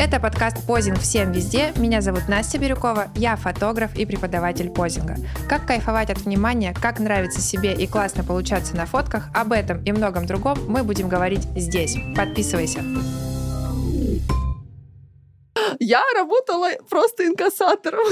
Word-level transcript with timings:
Это 0.00 0.18
подкаст 0.18 0.66
«Позинг 0.66 0.98
всем 0.98 1.30
везде». 1.30 1.74
Меня 1.76 2.00
зовут 2.00 2.26
Настя 2.26 2.58
Бирюкова, 2.58 3.08
я 3.16 3.36
фотограф 3.36 3.94
и 3.98 4.06
преподаватель 4.06 4.70
позинга. 4.70 5.16
Как 5.46 5.66
кайфовать 5.66 6.08
от 6.08 6.20
внимания, 6.20 6.72
как 6.72 7.00
нравится 7.00 7.42
себе 7.42 7.74
и 7.74 7.86
классно 7.86 8.24
получаться 8.24 8.74
на 8.74 8.86
фотках, 8.86 9.28
об 9.34 9.52
этом 9.52 9.84
и 9.84 9.92
многом 9.92 10.24
другом 10.24 10.56
мы 10.66 10.84
будем 10.84 11.10
говорить 11.10 11.42
здесь. 11.54 11.98
Подписывайся. 12.16 12.80
Я 15.78 16.02
работала 16.16 16.70
просто 16.88 17.26
инкассатором. 17.26 18.06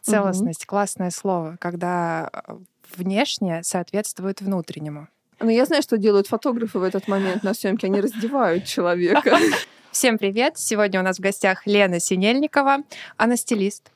Целостность, 0.00 0.64
классное 0.64 1.10
слово, 1.10 1.58
когда 1.60 2.30
э, 2.32 2.54
внешнее 2.96 3.62
соответствует 3.62 4.40
внутреннему. 4.40 5.08
Но 5.40 5.50
я 5.50 5.64
знаю, 5.64 5.82
что 5.82 5.96
делают 5.96 6.26
фотографы 6.26 6.78
в 6.78 6.82
этот 6.82 7.08
момент 7.08 7.42
на 7.42 7.54
съемке. 7.54 7.86
Они 7.86 8.00
раздевают 8.00 8.66
человека. 8.66 9.38
Всем 9.90 10.18
привет! 10.18 10.58
Сегодня 10.58 11.00
у 11.00 11.02
нас 11.02 11.16
в 11.16 11.20
гостях 11.20 11.66
Лена 11.66 11.98
Синельникова. 11.98 12.84
Она 13.16 13.36
стилист, 13.36 13.90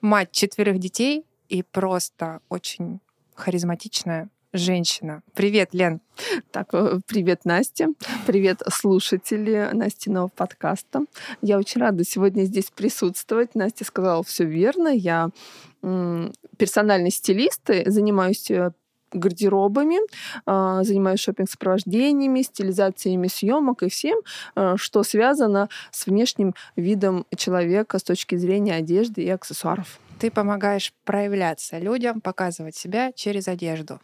мать 0.00 0.32
четверых 0.32 0.80
детей 0.80 1.24
и 1.48 1.62
просто 1.62 2.40
очень 2.48 2.98
харизматичная 3.36 4.28
женщина. 4.52 5.22
Привет, 5.34 5.72
Лен. 5.72 6.00
Так, 6.50 6.70
э, 6.72 6.98
привет, 7.06 7.44
Настя. 7.44 7.88
Привет, 8.26 8.62
слушатели 8.68 9.70
Настиного 9.72 10.28
подкаста. 10.28 11.02
Я 11.42 11.58
очень 11.58 11.80
рада 11.80 12.04
сегодня 12.04 12.42
здесь 12.42 12.72
присутствовать. 12.74 13.54
Настя 13.54 13.84
сказала 13.84 14.24
все 14.24 14.44
верно. 14.44 14.88
Я 14.88 15.30
персональный 16.56 17.12
стилист, 17.12 17.70
занимаюсь 17.86 18.50
э, 18.50 18.72
гардеробами, 19.12 19.98
а, 20.46 20.82
занимаюсь 20.84 21.20
шопинг-сопровождениями, 21.20 22.42
стилизациями 22.42 23.28
съемок 23.28 23.82
и 23.82 23.88
всем, 23.88 24.18
а, 24.54 24.76
что 24.76 25.02
связано 25.02 25.68
с 25.90 26.06
внешним 26.06 26.54
видом 26.76 27.26
человека 27.36 27.98
с 27.98 28.02
точки 28.02 28.36
зрения 28.36 28.74
одежды 28.74 29.22
и 29.22 29.30
аксессуаров. 29.30 29.98
Ты 30.18 30.30
помогаешь 30.30 30.92
проявляться 31.04 31.78
людям, 31.78 32.20
показывать 32.20 32.76
себя 32.76 33.12
через 33.12 33.48
одежду. 33.48 34.00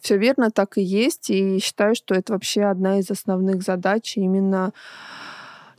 Все 0.00 0.16
верно, 0.18 0.50
так 0.50 0.78
и 0.78 0.82
есть. 0.82 1.30
И 1.30 1.58
считаю, 1.58 1.94
что 1.94 2.14
это 2.14 2.32
вообще 2.32 2.64
одна 2.64 2.98
из 2.98 3.10
основных 3.10 3.62
задач 3.62 4.16
именно 4.16 4.72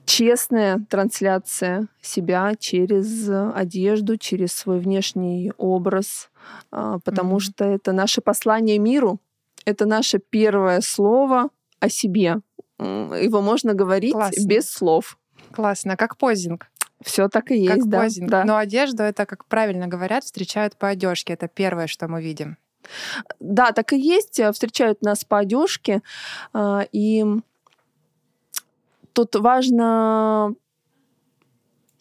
честная 0.09 0.83
трансляция 0.89 1.88
себя 2.02 2.55
через 2.57 3.29
одежду, 3.29 4.17
через 4.17 4.53
свой 4.53 4.79
внешний 4.79 5.53
образ, 5.57 6.31
а, 6.71 6.97
потому 7.05 7.38
mm-hmm. 7.38 7.41
что 7.41 7.65
это 7.65 7.91
наше 7.91 8.19
послание 8.19 8.80
миру, 8.80 9.19
это 9.65 9.85
наше 9.85 10.17
первое 10.17 10.81
слово 10.81 11.49
о 11.80 11.89
себе. 11.89 12.37
Его 12.80 13.41
можно 13.41 13.75
говорить 13.75 14.13
Классно. 14.13 14.47
без 14.47 14.71
слов. 14.71 15.19
Классно, 15.52 15.95
как 15.95 16.17
позинг. 16.17 16.71
Все 17.03 17.30
так 17.30 17.52
и 17.52 17.57
есть, 17.59 17.81
как 17.81 17.87
да, 17.87 17.99
позинг. 17.99 18.30
да. 18.31 18.43
Но 18.45 18.57
одежду 18.57 19.03
это, 19.03 19.27
как 19.27 19.45
правильно 19.45 19.87
говорят, 19.87 20.23
встречают 20.23 20.75
по 20.75 20.87
одежке. 20.87 21.33
Это 21.33 21.47
первое, 21.47 21.85
что 21.85 22.07
мы 22.07 22.23
видим. 22.23 22.57
Да, 23.39 23.73
так 23.73 23.93
и 23.93 23.99
есть. 23.99 24.41
Встречают 24.53 25.03
нас 25.03 25.23
по 25.23 25.37
одежке. 25.37 26.02
А, 26.52 26.85
и 26.91 27.23
тут 29.25 29.36
важно 29.36 30.53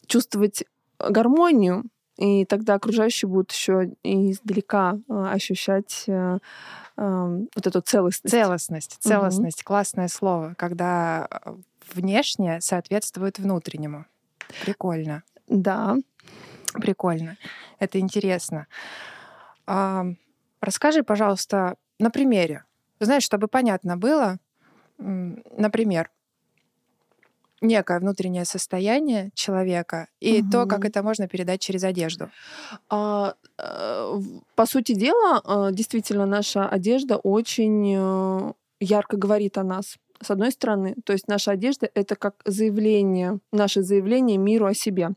чувствовать 0.07 0.65
гармонию, 1.01 1.85
и 2.17 2.45
тогда 2.45 2.75
окружающие 2.75 3.29
будут 3.29 3.51
еще 3.51 3.93
издалека 4.05 4.99
а, 5.09 5.33
ощущать 5.33 6.05
э, 6.07 6.39
вот 6.97 7.67
эту 7.67 7.81
целостность. 7.81 8.31
Целостность, 8.31 8.97
целостность, 9.01 9.61
угу. 9.61 9.67
классное 9.67 10.09
слово, 10.09 10.55
когда 10.57 11.29
э, 11.29 11.55
внешнее 11.93 12.61
соответствует 12.61 13.39
внутреннему. 13.41 14.07
Прикольно. 14.65 15.25
Да. 15.49 15.97
Прикольно. 16.75 17.37
Это 17.81 17.99
интересно. 17.99 18.69
А, 19.67 20.07
расскажи, 20.61 21.03
пожалуйста, 21.03 21.77
на 21.99 22.11
примере. 22.11 22.65
Знаешь, 23.01 23.25
чтобы 23.25 23.49
понятно 23.49 23.97
было, 23.97 24.39
например, 24.99 26.11
некое 27.61 27.99
внутреннее 28.01 28.45
состояние 28.45 29.31
человека 29.35 30.09
и 30.21 30.41
угу. 30.41 30.51
то, 30.51 30.67
как 30.67 30.85
это 30.85 31.03
можно 31.03 31.29
передать 31.29 31.61
через 31.61 31.85
одежду. 31.85 32.31
А, 32.89 33.35
э, 33.59 34.21
по 34.55 34.67
сути 34.67 34.93
дела, 34.93 35.43
э, 35.45 35.73
действительно, 35.73 36.27
наша 36.27 36.69
одежда 36.69 37.17
очень 37.17 37.95
э, 37.97 38.53
ярко 38.81 39.17
говорит 39.17 39.59
о 39.59 39.65
нас. 39.65 39.97
С 40.21 40.31
одной 40.31 40.51
стороны, 40.51 40.97
то 41.05 41.13
есть 41.13 41.29
наша 41.29 41.53
одежда 41.53 41.89
это 41.95 42.17
как 42.17 42.35
заявление, 42.45 43.39
наше 43.53 43.83
заявление 43.83 44.37
миру 44.37 44.67
о 44.67 44.75
себе. 44.75 45.11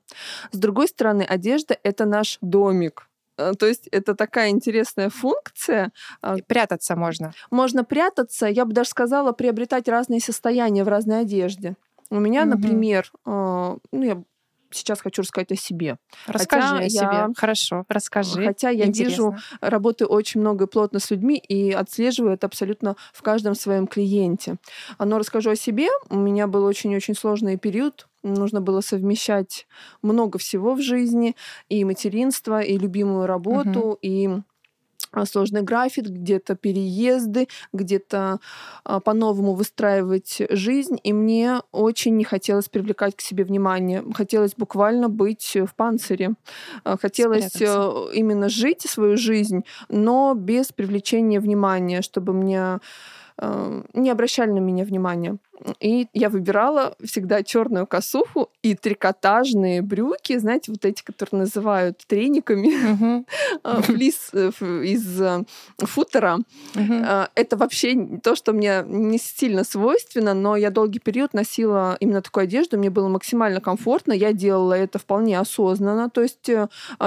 С 0.51 0.57
другой 0.57 0.87
стороны, 0.87 1.23
одежда 1.23 1.75
это 1.83 2.05
наш 2.05 2.37
домик, 2.41 3.07
то 3.35 3.65
есть 3.65 3.87
это 3.87 4.15
такая 4.15 4.49
интересная 4.49 5.09
функция. 5.09 5.91
И 6.37 6.41
прятаться 6.43 6.95
можно. 6.95 7.33
Можно 7.49 7.83
прятаться, 7.83 8.45
я 8.45 8.65
бы 8.65 8.73
даже 8.73 8.89
сказала, 8.89 9.31
приобретать 9.31 9.87
разные 9.87 10.19
состояния 10.19 10.83
в 10.83 10.87
разной 10.87 11.21
одежде. 11.21 11.75
У 12.11 12.19
меня, 12.19 12.43
угу. 12.43 12.51
например, 12.51 13.11
э, 13.25 13.77
ну, 13.91 14.03
я 14.03 14.21
сейчас 14.69 15.01
хочу 15.01 15.21
рассказать 15.21 15.51
о 15.51 15.55
себе. 15.55 15.97
Расскажи 16.27 16.67
хотя 16.67 16.85
о 16.85 16.89
себе. 16.89 17.01
Я, 17.01 17.29
Хорошо, 17.35 17.85
расскажи. 17.87 18.45
Хотя 18.45 18.69
я 18.69 18.85
Интересно. 18.85 19.11
вижу, 19.11 19.35
работаю 19.61 20.09
очень 20.09 20.41
много 20.41 20.65
и 20.65 20.67
плотно 20.67 20.99
с 20.99 21.11
людьми 21.11 21.37
и 21.37 21.71
отслеживаю 21.71 22.33
это 22.33 22.47
абсолютно 22.47 22.95
в 23.13 23.21
каждом 23.21 23.55
своем 23.55 23.87
клиенте. 23.87 24.57
Но 24.99 25.17
расскажу 25.17 25.51
о 25.51 25.55
себе. 25.55 25.87
У 26.09 26.17
меня 26.17 26.47
был 26.47 26.63
очень-очень 26.65 27.15
сложный 27.15 27.57
период. 27.57 28.07
Нужно 28.23 28.61
было 28.61 28.81
совмещать 28.81 29.67
много 30.01 30.37
всего 30.37 30.75
в 30.75 30.81
жизни. 30.81 31.35
И 31.69 31.83
материнство, 31.83 32.61
и 32.61 32.77
любимую 32.77 33.25
работу, 33.25 33.79
угу. 33.79 33.99
и 34.01 34.27
а, 34.27 34.41
сложный 35.25 35.61
график, 35.61 36.05
где-то 36.05 36.55
переезды, 36.55 37.47
где-то 37.73 38.39
а, 38.83 38.99
по-новому 38.99 39.53
выстраивать 39.53 40.41
жизнь. 40.49 40.99
И 41.03 41.13
мне 41.13 41.61
очень 41.71 42.17
не 42.17 42.23
хотелось 42.23 42.69
привлекать 42.69 43.15
к 43.15 43.21
себе 43.21 43.43
внимание. 43.43 44.03
Хотелось 44.13 44.53
буквально 44.55 45.09
быть 45.09 45.55
в 45.55 45.75
панцире. 45.75 46.31
А, 46.83 46.97
хотелось 46.97 47.47
Спрятаться. 47.47 48.09
Э, 48.09 48.13
именно 48.13 48.49
жить 48.49 48.81
свою 48.81 49.17
жизнь, 49.17 49.63
но 49.89 50.33
без 50.35 50.71
привлечения 50.71 51.39
внимания, 51.39 52.01
чтобы 52.01 52.33
мне 52.33 52.79
Эм, 53.43 53.85
не 53.95 54.11
обращали 54.11 54.51
на 54.51 54.59
меня 54.59 54.85
внимания. 54.85 55.37
И 55.79 56.07
я 56.13 56.29
выбирала 56.29 56.95
всегда 57.03 57.41
черную 57.41 57.87
косуху 57.87 58.51
и 58.61 58.75
трикотажные 58.75 59.81
брюки, 59.81 60.37
знаете, 60.37 60.71
вот 60.71 60.85
эти, 60.85 61.01
которые 61.01 61.41
называют 61.41 61.97
трениками, 62.05 63.25
флис 63.81 64.29
э, 64.33 64.51
из 64.83 65.19
э, 65.19 65.43
футера. 65.79 66.37
Э, 66.75 67.27
это 67.33 67.57
вообще 67.57 68.19
то, 68.23 68.35
что 68.35 68.53
мне 68.53 68.83
не 68.85 69.17
сильно 69.17 69.63
свойственно, 69.63 70.35
но 70.35 70.55
я 70.55 70.69
долгий 70.69 70.99
период 70.99 71.33
носила 71.33 71.97
именно 71.99 72.21
такую 72.21 72.43
одежду, 72.43 72.77
мне 72.77 72.91
было 72.91 73.07
максимально 73.07 73.59
комфортно, 73.59 74.13
я 74.13 74.33
делала 74.33 74.73
это 74.73 74.99
вполне 74.99 75.39
осознанно. 75.39 76.11
То 76.11 76.21
есть 76.21 76.47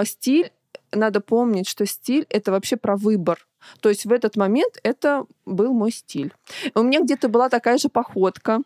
стиль 0.05 0.51
надо 0.95 1.21
помнить, 1.21 1.69
что 1.69 1.87
стиль 1.87 2.27
это 2.29 2.53
вообще 2.53 2.77
про 2.77 2.97
выбор. 2.97 3.47
То 3.81 3.89
есть 3.89 4.05
в 4.05 4.13
этот 4.13 4.37
момент 4.37 4.79
это 4.83 5.25
был 5.47 5.73
мой 5.73 5.91
стиль. 5.91 6.33
У 6.75 6.83
меня 6.83 7.01
где-то 7.01 7.29
была 7.29 7.49
такая 7.49 7.79
же 7.79 7.89
походка. 7.89 8.61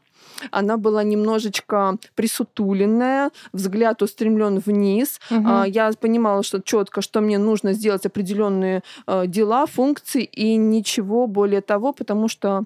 Она 0.50 0.76
была 0.76 1.02
немножечко 1.04 1.96
присутуленная, 2.14 3.30
взгляд 3.52 4.02
устремлен 4.02 4.58
вниз. 4.58 5.20
Угу. 5.30 5.64
Я 5.66 5.92
понимала, 6.00 6.42
что 6.42 6.60
четко, 6.60 7.00
что 7.00 7.20
мне 7.20 7.38
нужно 7.38 7.72
сделать 7.72 8.06
определенные 8.06 8.82
э, 9.06 9.26
дела, 9.26 9.66
функции 9.66 10.24
и 10.24 10.56
ничего 10.56 11.26
более 11.26 11.60
того, 11.60 11.92
потому 11.92 12.28
что 12.28 12.64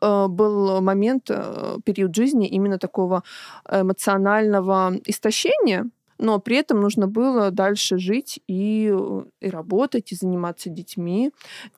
э, 0.00 0.26
был 0.28 0.80
момент, 0.80 1.30
э, 1.30 1.78
период 1.84 2.14
жизни 2.14 2.46
именно 2.48 2.78
такого 2.78 3.22
эмоционального 3.70 4.94
истощения, 5.06 5.90
но 6.22 6.38
при 6.38 6.56
этом 6.56 6.80
нужно 6.80 7.08
было 7.08 7.50
дальше 7.50 7.98
жить 7.98 8.40
и, 8.46 8.94
и 9.40 9.50
работать, 9.50 10.12
и 10.12 10.14
заниматься 10.14 10.70
детьми. 10.70 11.32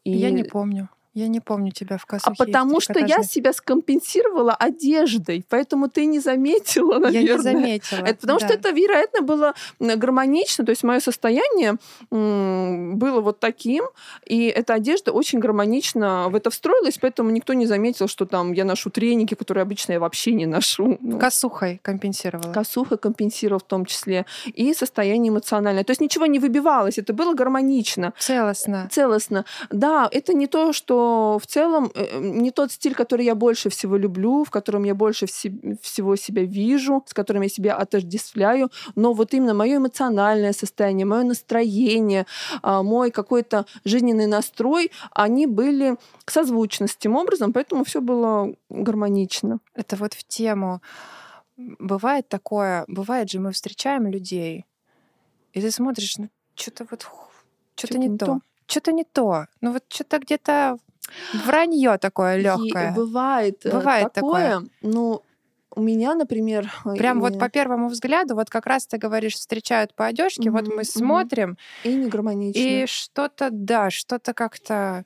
И... 0.05 0.11
Я 0.13 0.31
не 0.31 0.45
помню. 0.45 0.91
Я 1.15 1.29
не 1.29 1.39
помню 1.39 1.71
тебя 1.71 1.97
в 1.97 2.07
косухе. 2.07 2.35
А 2.37 2.45
потому 2.45 2.81
что 2.81 2.99
я 2.99 3.23
себя 3.23 3.53
скомпенсировала 3.53 4.53
одеждой, 4.53 5.47
поэтому 5.49 5.89
ты 5.89 6.07
не 6.07 6.19
заметила, 6.19 6.99
наверное. 6.99 7.21
Я 7.21 7.37
не 7.37 7.43
заметила. 7.43 7.99
Это 8.01 8.21
потому 8.21 8.41
да. 8.41 8.47
что 8.47 8.55
это, 8.57 8.71
вероятно, 8.71 9.21
было 9.21 9.55
гармонично, 9.79 10.65
то 10.65 10.71
есть 10.71 10.83
мое 10.83 10.99
состояние 10.99 11.77
было 12.11 13.21
вот 13.21 13.39
таким, 13.39 13.85
и 14.27 14.47
эта 14.47 14.75
одежда 14.75 15.13
очень 15.13 15.39
гармонично 15.39 16.29
в 16.29 16.35
это 16.35 16.51
встроилась, 16.51 16.99
поэтому 16.99 17.31
никто 17.31 17.53
не 17.53 17.67
заметил, 17.67 18.09
что 18.09 18.27
там 18.27 18.53
я 18.53 18.65
ношу 18.65 18.91
треники, 18.91 19.35
которые 19.35 19.63
обычно 19.63 19.93
я 19.93 20.01
вообще 20.01 20.33
не 20.33 20.47
ношу. 20.47 20.99
Ну, 21.01 21.19
Косухой 21.21 21.79
компенсировала. 21.83 22.53
Косухой 22.53 22.99
компенсировал 22.99 23.61
в 23.61 23.65
том 23.65 23.87
числе. 23.87 24.27
И 24.47 24.75
состояние 24.75 25.31
эмоциональное. 25.31 25.85
То 25.85 25.93
есть 25.93 26.01
ничего 26.01 26.27
не 26.27 26.41
выбивалось, 26.41 26.99
это 26.99 27.13
было 27.13 27.35
гармонично. 27.35 28.15
Целостно. 28.19 28.89
Целостно. 28.91 29.45
Да, 29.71 30.09
это 30.11 30.35
не 30.35 30.49
то, 30.49 30.73
что 30.73 31.04
что 31.05 31.39
в 31.39 31.47
целом 31.47 31.91
э, 31.95 32.19
не 32.21 32.51
тот 32.51 32.73
стиль, 32.73 32.95
который 32.95 33.25
я 33.25 33.35
больше 33.35 33.69
всего 33.69 33.97
люблю, 33.97 34.45
в 34.45 34.51
котором 34.51 34.85
я 34.85 34.95
больше 34.95 35.27
всего 35.27 36.17
себя 36.17 36.45
вижу, 36.45 37.03
с 37.07 37.15
которым 37.15 37.43
я 37.43 37.49
себя 37.49 37.77
отождествляю, 37.77 38.71
но 38.97 39.13
вот 39.13 39.35
именно 39.35 39.55
мое 39.55 39.77
эмоциональное 39.77 40.53
состояние, 40.53 41.07
мое 41.07 41.25
настроение, 41.25 42.27
а, 42.63 42.83
мой 42.83 43.11
какой-то 43.11 43.67
жизненный 43.85 44.27
настрой, 44.27 44.91
они 45.11 45.47
были 45.47 45.97
созвучны 46.27 46.87
с 46.87 46.97
тем 46.97 47.17
образом, 47.17 47.53
поэтому 47.53 47.85
все 47.85 48.01
было 48.01 48.55
гармонично. 48.71 49.59
Это 49.75 49.97
вот 49.97 50.15
в 50.15 50.25
тему. 50.25 50.81
Бывает 51.57 52.29
такое, 52.29 52.85
бывает 52.89 53.31
же, 53.31 53.41
мы 53.41 53.51
встречаем 53.53 54.07
людей, 54.07 54.65
и 55.53 55.61
ты 55.61 55.71
смотришь, 55.71 56.19
ну, 56.19 56.29
что-то 56.55 56.87
вот, 56.91 57.07
что-то 57.77 57.99
не, 57.99 58.09
не 58.09 58.19
то. 58.19 58.27
то. 58.27 58.41
Что-то 58.67 58.93
не 58.93 59.05
то. 59.05 59.47
Ну, 59.61 59.73
вот 59.73 59.85
что-то 59.89 60.19
где-то 60.19 60.79
вранье 61.45 61.99
такое 61.99 62.37
легкое. 62.37 62.93
Бывает, 62.93 63.65
э, 63.65 63.71
бывает 63.71 64.13
такое. 64.13 64.55
такое. 64.55 64.69
Ну, 64.83 65.23
у 65.77 65.81
меня, 65.81 66.15
например... 66.15 66.71
Прям 66.97 67.19
и... 67.19 67.21
вот 67.21 67.39
по 67.39 67.49
первому 67.49 67.89
взгляду, 67.89 68.35
вот 68.35 68.51
как 68.51 68.67
раз 68.67 68.87
ты 68.87 68.97
говоришь, 68.99 69.35
встречают 69.35 69.95
по 69.95 70.07
одежке, 70.07 70.49
mm-hmm, 70.49 70.53
вот 70.53 70.69
мы 70.69 70.85
смотрим. 70.85 71.59
И 71.83 71.95
не 71.95 72.09
гармонично. 72.09 72.61
И 72.61 72.87
что-то, 72.87 73.49
да, 73.51 73.91
что-то 73.91 74.35
как-то... 74.35 75.05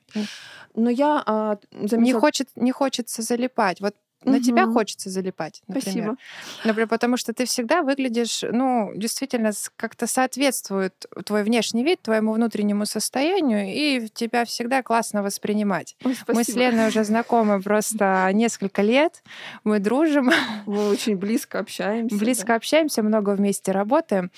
Но 0.75 0.89
я 0.89 1.21
а, 1.25 1.57
заметила... 1.71 1.99
не, 1.99 2.13
хочет, 2.13 2.49
не 2.55 2.71
хочется 2.71 3.21
залипать. 3.21 3.81
Вот 3.81 3.95
на 4.23 4.37
угу. 4.37 4.43
тебя 4.43 4.65
хочется 4.65 5.09
залипать, 5.09 5.61
например. 5.67 5.83
Спасибо. 5.83 6.17
Например, 6.65 6.87
потому 6.87 7.17
что 7.17 7.33
ты 7.33 7.45
всегда 7.45 7.81
выглядишь, 7.81 8.43
ну, 8.43 8.91
действительно, 8.95 9.51
как-то 9.77 10.07
соответствует 10.07 11.05
твой 11.25 11.43
внешний 11.43 11.83
вид 11.83 12.01
твоему 12.01 12.33
внутреннему 12.33 12.85
состоянию, 12.85 13.65
и 13.67 14.09
тебя 14.09 14.45
всегда 14.45 14.83
классно 14.83 15.23
воспринимать. 15.23 15.95
Ой, 16.03 16.17
мы 16.27 16.43
с 16.43 16.49
Леной 16.49 16.89
уже 16.89 17.03
знакомы 17.03 17.61
просто 17.61 18.29
несколько 18.33 18.81
лет, 18.81 19.23
мы 19.63 19.79
дружим. 19.79 20.31
Мы 20.65 20.89
очень 20.89 21.15
близко 21.15 21.59
общаемся. 21.59 22.17
Близко 22.17 22.47
да. 22.47 22.55
общаемся, 22.55 23.03
много 23.03 23.31
вместе 23.31 23.71
работаем, 23.71 24.31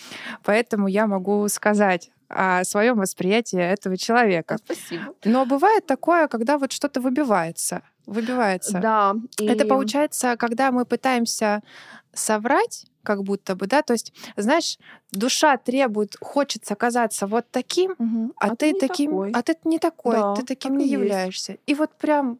поэтому 0.44 0.88
я 0.88 1.08
могу 1.08 1.48
сказать 1.48 2.12
о 2.34 2.64
своем 2.64 2.98
восприятии 2.98 3.60
этого 3.60 3.98
человека. 3.98 4.58
Спасибо. 4.64 5.14
Но 5.26 5.46
бывает 5.46 5.86
такое, 5.86 6.28
когда 6.28 6.58
вот 6.58 6.72
что-то 6.72 7.02
выбивается 7.02 7.82
выбивается. 8.06 8.80
Да. 8.80 9.16
И... 9.40 9.46
Это 9.46 9.66
получается, 9.66 10.36
когда 10.38 10.72
мы 10.72 10.86
пытаемся 10.86 11.62
соврать, 12.14 12.86
как 13.04 13.24
будто 13.24 13.56
бы, 13.56 13.68
да, 13.68 13.82
то 13.82 13.94
есть, 13.94 14.14
знаешь, 14.36 14.78
душа 15.12 15.58
требует, 15.58 16.16
хочется 16.20 16.76
казаться 16.76 17.26
вот 17.28 17.46
таким, 17.52 17.96
угу. 17.98 18.34
а, 18.38 18.48
а 18.48 18.56
ты, 18.56 18.74
ты 18.74 18.80
таким, 18.80 19.12
такой. 19.12 19.32
а 19.32 19.42
ты 19.42 19.58
не 19.64 19.80
такой, 19.80 20.16
да, 20.16 20.36
ты 20.36 20.44
таким 20.44 20.78
не 20.78 20.88
являешься. 20.88 21.58
И 21.66 21.74
вот 21.74 21.92
прям 21.98 22.40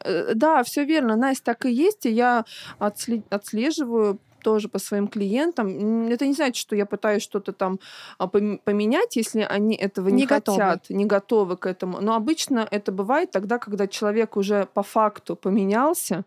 э, 0.00 0.32
да, 0.34 0.62
все 0.62 0.84
верно, 0.84 1.16
Настя, 1.16 1.44
так 1.44 1.66
и 1.66 1.72
есть, 1.72 2.06
и 2.06 2.10
я 2.10 2.44
отслеживаю 2.78 4.18
тоже 4.44 4.68
по 4.68 4.78
своим 4.78 5.08
клиентам. 5.08 6.06
Это 6.08 6.26
не 6.26 6.34
значит, 6.34 6.56
что 6.56 6.76
я 6.76 6.86
пытаюсь 6.86 7.22
что-то 7.22 7.52
там 7.52 7.80
а, 8.18 8.28
поменять, 8.28 9.16
если 9.16 9.40
они 9.40 9.74
этого 9.74 10.10
не, 10.10 10.22
не 10.22 10.26
готовы. 10.26 10.58
хотят, 10.58 10.90
не 10.90 11.06
готовы 11.06 11.56
к 11.56 11.66
этому. 11.66 12.00
Но 12.00 12.14
обычно 12.14 12.68
это 12.70 12.92
бывает 12.92 13.30
тогда, 13.30 13.58
когда 13.58 13.88
человек 13.88 14.36
уже 14.36 14.68
по 14.74 14.82
факту 14.82 15.34
поменялся, 15.34 16.24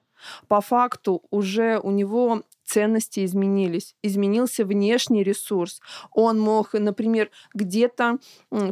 по 0.47 0.61
факту 0.61 1.23
уже 1.29 1.79
у 1.79 1.91
него 1.91 2.43
ценности 2.67 3.25
изменились, 3.25 3.95
изменился 4.03 4.65
внешний 4.65 5.23
ресурс. 5.23 5.81
Он 6.11 6.39
мог, 6.39 6.73
например, 6.73 7.31
где-то 7.53 8.17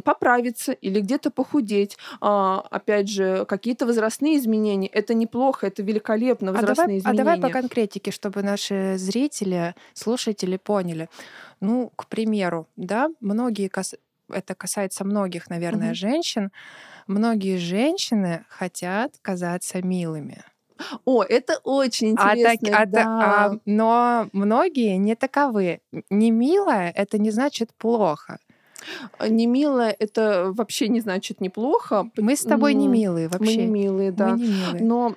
поправиться 0.04 0.72
или 0.72 1.00
где-то 1.00 1.30
похудеть. 1.30 1.96
А, 2.20 2.60
опять 2.70 3.08
же, 3.08 3.46
какие-то 3.46 3.86
возрастные 3.86 4.36
изменения. 4.36 4.88
Это 4.88 5.14
неплохо, 5.14 5.66
это 5.66 5.82
великолепно, 5.82 6.52
возрастные 6.52 6.74
а 6.74 6.76
давай, 6.76 6.98
изменения. 6.98 7.22
А 7.22 7.24
давай 7.24 7.40
по 7.40 7.48
конкретике, 7.48 8.10
чтобы 8.10 8.42
наши 8.42 8.96
зрители, 8.98 9.74
слушатели 9.94 10.58
поняли. 10.58 11.08
Ну, 11.60 11.90
к 11.96 12.06
примеру, 12.06 12.68
да, 12.76 13.08
многие 13.20 13.68
кас... 13.68 13.94
это 14.28 14.54
касается 14.54 15.04
многих, 15.04 15.48
наверное, 15.48 15.88
угу. 15.88 15.96
женщин. 15.96 16.52
Многие 17.06 17.56
женщины 17.56 18.44
хотят 18.50 19.14
казаться 19.22 19.80
милыми. 19.80 20.44
О, 21.04 21.22
это 21.22 21.58
очень 21.64 22.10
интересно. 22.10 22.70
А, 22.70 22.78
так, 22.78 22.90
да. 22.90 23.02
а, 23.02 23.46
а, 23.46 23.58
но 23.64 24.28
многие 24.32 24.96
не 24.96 25.14
таковы. 25.14 25.80
Не 26.10 26.30
милая 26.30 26.92
это 26.94 27.18
не 27.18 27.30
значит 27.30 27.72
плохо. 27.74 28.38
А, 29.18 29.28
не 29.28 29.46
милая 29.46 29.94
это 29.98 30.52
вообще 30.52 30.88
не 30.88 31.00
значит 31.00 31.40
неплохо. 31.40 32.10
Мы 32.16 32.36
с 32.36 32.42
тобой 32.42 32.74
не 32.74 32.88
милые 32.88 33.28
вообще. 33.28 33.56
Мы 33.56 33.62
не 33.62 33.66
милые, 33.66 34.12
да. 34.12 34.34
Мы 34.34 34.40
не 34.40 34.48
милые. 34.48 34.84
Но... 34.84 35.14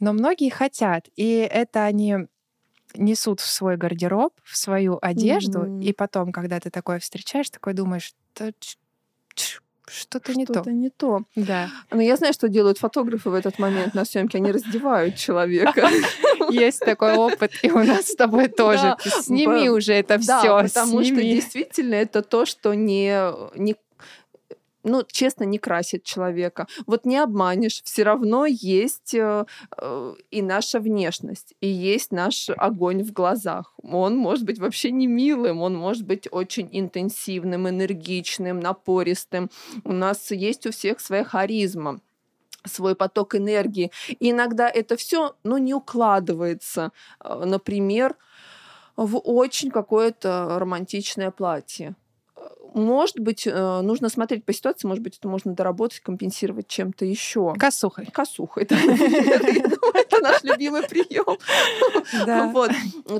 но 0.00 0.12
многие 0.12 0.50
хотят, 0.50 1.08
и 1.16 1.48
это 1.50 1.84
они 1.84 2.26
несут 2.94 3.40
в 3.40 3.46
свой 3.46 3.76
гардероб, 3.76 4.32
в 4.42 4.56
свою 4.56 4.98
одежду, 5.00 5.60
mm-hmm. 5.60 5.82
и 5.84 5.92
потом, 5.92 6.32
когда 6.32 6.58
ты 6.58 6.70
такое 6.70 6.98
встречаешь, 6.98 7.50
такой 7.50 7.74
думаешь, 7.74 8.14
что-то 9.90 10.34
не 10.34 10.46
то. 10.46 10.54
Что-то 10.54 10.72
не 10.72 10.90
то. 10.90 11.22
Да. 11.36 11.70
Но 11.90 12.00
я 12.00 12.16
знаю, 12.16 12.32
что 12.32 12.48
делают 12.48 12.78
фотографы 12.78 13.30
в 13.30 13.34
этот 13.34 13.58
момент 13.58 13.94
на 13.94 14.04
съемке. 14.04 14.38
Они 14.38 14.52
раздевают 14.52 15.16
человека. 15.16 15.88
Есть 16.50 16.80
такой 16.80 17.14
опыт, 17.14 17.52
и 17.62 17.70
у 17.70 17.82
нас 17.82 18.08
с 18.08 18.14
тобой 18.14 18.48
тоже. 18.48 18.96
Сними 19.04 19.68
уже 19.70 19.94
это 19.94 20.18
все. 20.18 20.62
Потому 20.62 21.04
что 21.04 21.16
действительно 21.16 21.94
это 21.94 22.22
то, 22.22 22.44
что 22.46 22.74
не 22.74 23.76
ну, 24.84 25.02
честно, 25.10 25.44
не 25.44 25.58
красит 25.58 26.04
человека. 26.04 26.66
Вот 26.86 27.04
не 27.04 27.18
обманешь, 27.18 27.82
все 27.84 28.02
равно 28.02 28.46
есть 28.46 29.14
э, 29.14 29.44
э, 29.76 30.14
и 30.30 30.42
наша 30.42 30.80
внешность, 30.80 31.54
и 31.60 31.68
есть 31.68 32.12
наш 32.12 32.50
огонь 32.50 33.02
в 33.02 33.12
глазах. 33.12 33.74
Он 33.82 34.16
может 34.16 34.44
быть 34.44 34.58
вообще 34.58 34.90
не 34.90 35.06
милым, 35.06 35.60
он 35.60 35.76
может 35.76 36.06
быть 36.06 36.28
очень 36.30 36.68
интенсивным, 36.72 37.68
энергичным, 37.68 38.60
напористым. 38.60 39.50
У 39.84 39.92
нас 39.92 40.30
есть 40.30 40.66
у 40.66 40.70
всех 40.70 41.00
своя 41.00 41.24
харизма 41.24 42.00
свой 42.64 42.94
поток 42.94 43.34
энергии. 43.34 43.90
И 44.08 44.30
иногда 44.30 44.68
это 44.68 44.96
все, 44.96 45.34
ну, 45.44 45.58
не 45.58 45.74
укладывается, 45.74 46.92
э, 47.22 47.44
например, 47.44 48.16
в 48.96 49.18
очень 49.18 49.70
какое-то 49.70 50.58
романтичное 50.58 51.30
платье 51.30 51.94
может 52.74 53.18
быть, 53.18 53.46
э, 53.46 53.80
нужно 53.80 54.08
смотреть 54.08 54.44
по 54.44 54.52
ситуации, 54.52 54.86
может 54.86 55.02
быть, 55.02 55.18
это 55.18 55.28
можно 55.28 55.54
доработать, 55.54 56.00
компенсировать 56.00 56.68
чем-то 56.68 57.04
еще. 57.04 57.54
Косухой. 57.58 58.06
Косухой, 58.06 58.66
да. 58.66 58.76
Это 59.94 60.20
наш 60.20 60.42
любимый 60.42 60.82
прием. 60.82 61.38
Вот. 62.52 62.72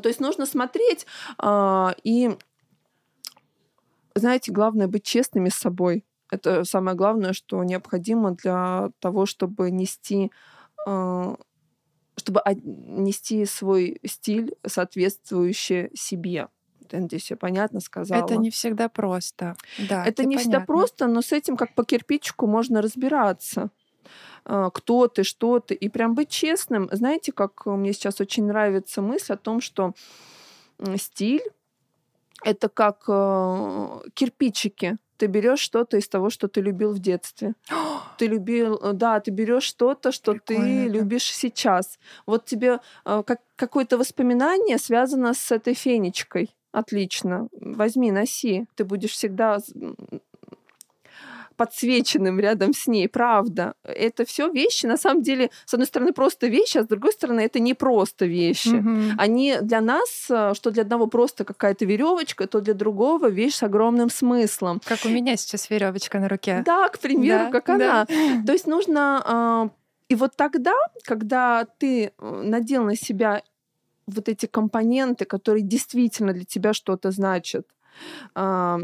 То 0.02 0.08
есть 0.08 0.20
нужно 0.20 0.46
смотреть 0.46 1.06
а, 1.38 1.94
и 2.02 2.36
знаете, 4.14 4.52
главное 4.52 4.88
быть 4.88 5.04
честными 5.04 5.48
с 5.48 5.54
собой. 5.54 6.04
Это 6.30 6.64
самое 6.64 6.96
главное, 6.96 7.32
что 7.32 7.62
необходимо 7.64 8.32
для 8.32 8.90
того, 9.00 9.26
чтобы 9.26 9.70
нести 9.70 10.30
а, 10.86 11.36
чтобы 12.16 12.42
нести 12.62 13.46
свой 13.46 14.00
стиль, 14.04 14.54
соответствующий 14.66 15.90
себе 15.96 16.48
здесь 16.98 17.22
все 17.22 17.36
понятно 17.36 17.80
сказала. 17.80 18.24
Это 18.24 18.36
не 18.36 18.50
всегда 18.50 18.88
просто. 18.88 19.56
Да, 19.88 20.04
это 20.04 20.24
не 20.24 20.36
понятно. 20.36 20.40
всегда 20.40 20.60
просто, 20.60 21.06
но 21.06 21.22
с 21.22 21.32
этим 21.32 21.56
как 21.56 21.74
по 21.74 21.84
кирпичику 21.84 22.46
можно 22.46 22.82
разбираться 22.82 23.70
а, 24.44 24.70
кто 24.70 25.06
ты, 25.06 25.22
что 25.22 25.60
ты, 25.60 25.74
и 25.74 25.88
прям 25.88 26.14
быть 26.14 26.30
честным. 26.30 26.88
Знаете, 26.92 27.32
как 27.32 27.66
мне 27.66 27.92
сейчас 27.92 28.20
очень 28.20 28.46
нравится 28.46 29.02
мысль 29.02 29.34
о 29.34 29.36
том, 29.36 29.60
что 29.60 29.94
стиль 30.96 31.42
это 32.42 32.68
как 32.68 33.04
э, 33.08 34.00
кирпичики. 34.14 34.96
Ты 35.16 35.26
берешь 35.26 35.60
что-то 35.60 35.98
из 35.98 36.08
того, 36.08 36.30
что 36.30 36.48
ты 36.48 36.62
любил 36.62 36.92
в 36.92 36.98
детстве. 36.98 37.54
ты 38.18 38.26
любил, 38.26 38.76
э, 38.76 38.92
да, 38.92 39.20
ты 39.20 39.30
берешь 39.30 39.64
что-то, 39.64 40.12
что 40.12 40.32
Прикольно, 40.32 40.64
ты 40.64 40.88
да. 40.88 40.98
любишь 40.98 41.34
сейчас. 41.34 41.98
Вот 42.26 42.46
тебе 42.46 42.80
э, 43.04 43.22
как, 43.26 43.40
какое-то 43.56 43.98
воспоминание 43.98 44.78
связано 44.78 45.34
с 45.34 45.52
этой 45.52 45.74
фенечкой. 45.74 46.54
Отлично. 46.72 47.48
Возьми, 47.52 48.12
носи. 48.12 48.66
Ты 48.76 48.84
будешь 48.84 49.12
всегда 49.12 49.58
подсвеченным 51.60 52.40
рядом 52.40 52.72
с 52.72 52.86
ней, 52.86 53.06
правда. 53.06 53.74
Это 53.84 54.24
все 54.24 54.48
вещи, 54.48 54.86
на 54.86 54.96
самом 54.96 55.20
деле, 55.20 55.50
с 55.66 55.74
одной 55.74 55.86
стороны, 55.86 56.14
просто 56.14 56.46
вещи, 56.46 56.78
а 56.78 56.84
с 56.84 56.86
другой 56.86 57.12
стороны, 57.12 57.40
это 57.40 57.60
не 57.60 57.74
просто 57.74 58.24
вещи. 58.24 58.68
Mm-hmm. 58.68 59.12
Они 59.18 59.56
для 59.60 59.82
нас, 59.82 60.26
э, 60.30 60.54
что 60.54 60.70
для 60.70 60.84
одного 60.84 61.06
просто 61.06 61.44
какая-то 61.44 61.84
веревочка, 61.84 62.46
то 62.46 62.62
для 62.62 62.72
другого 62.72 63.26
вещь 63.28 63.56
с 63.56 63.62
огромным 63.62 64.08
смыслом. 64.08 64.80
Как 64.82 65.00
у 65.04 65.10
меня 65.10 65.36
сейчас 65.36 65.68
веревочка 65.68 66.18
на 66.18 66.30
руке. 66.30 66.62
Да, 66.64 66.88
к 66.88 66.98
примеру, 66.98 67.50
да, 67.50 67.60
как 67.60 67.66
да. 67.66 67.74
она. 67.74 68.06
То 68.46 68.52
есть 68.52 68.66
нужно 68.66 69.22
а, 69.26 69.68
и 70.10 70.16
вот 70.16 70.34
тогда, 70.34 70.74
когда 71.04 71.66
ты 71.78 72.06
э, 72.06 72.42
надел 72.42 72.84
на 72.84 72.96
себя 72.96 73.42
вот 74.14 74.28
эти 74.28 74.46
компоненты, 74.46 75.24
которые 75.24 75.62
действительно 75.62 76.32
для 76.32 76.44
тебя 76.44 76.72
что-то 76.72 77.10
значат, 77.10 77.66
а, 78.34 78.80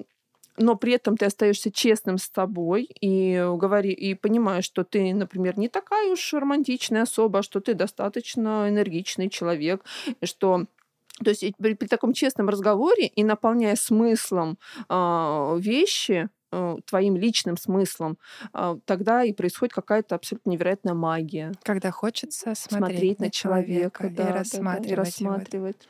но 0.58 0.74
при 0.76 0.94
этом 0.94 1.16
ты 1.16 1.26
остаешься 1.26 1.70
честным 1.70 2.18
с 2.18 2.30
собой 2.32 2.88
и 3.00 3.36
говори 3.56 3.92
и 3.92 4.14
понимаешь, 4.14 4.64
что 4.64 4.84
ты, 4.84 5.12
например, 5.14 5.58
не 5.58 5.68
такая 5.68 6.10
уж 6.10 6.32
романтичная 6.32 7.02
особа, 7.02 7.42
что 7.42 7.60
ты 7.60 7.74
достаточно 7.74 8.66
энергичный 8.68 9.28
человек, 9.28 9.84
что 10.22 10.66
то 11.24 11.30
есть 11.30 11.44
при, 11.56 11.74
при 11.74 11.86
таком 11.86 12.12
честном 12.12 12.48
разговоре 12.48 13.06
и 13.06 13.24
наполняя 13.24 13.74
смыслом 13.74 14.58
э, 14.88 15.56
вещи, 15.58 16.28
твоим 16.86 17.16
личным 17.16 17.56
смыслом, 17.56 18.18
э, 18.54 18.76
тогда 18.84 19.24
и 19.24 19.32
происходит 19.32 19.74
какая-то 19.74 20.14
абсолютно 20.14 20.50
невероятная 20.50 20.94
магия. 20.94 21.52
Когда 21.62 21.90
хочется 21.90 22.54
смотреть, 22.54 22.98
Смотреть 22.98 23.20
на 23.20 23.30
человека, 23.30 24.02
человека, 24.02 24.02
да, 24.02 24.08
и 24.08 24.10
да, 24.10 24.24
да, 24.24 24.30
и 24.30 24.32
рассматривать 24.38 24.90
его. 24.90 25.30
рассматривать. 25.32 25.88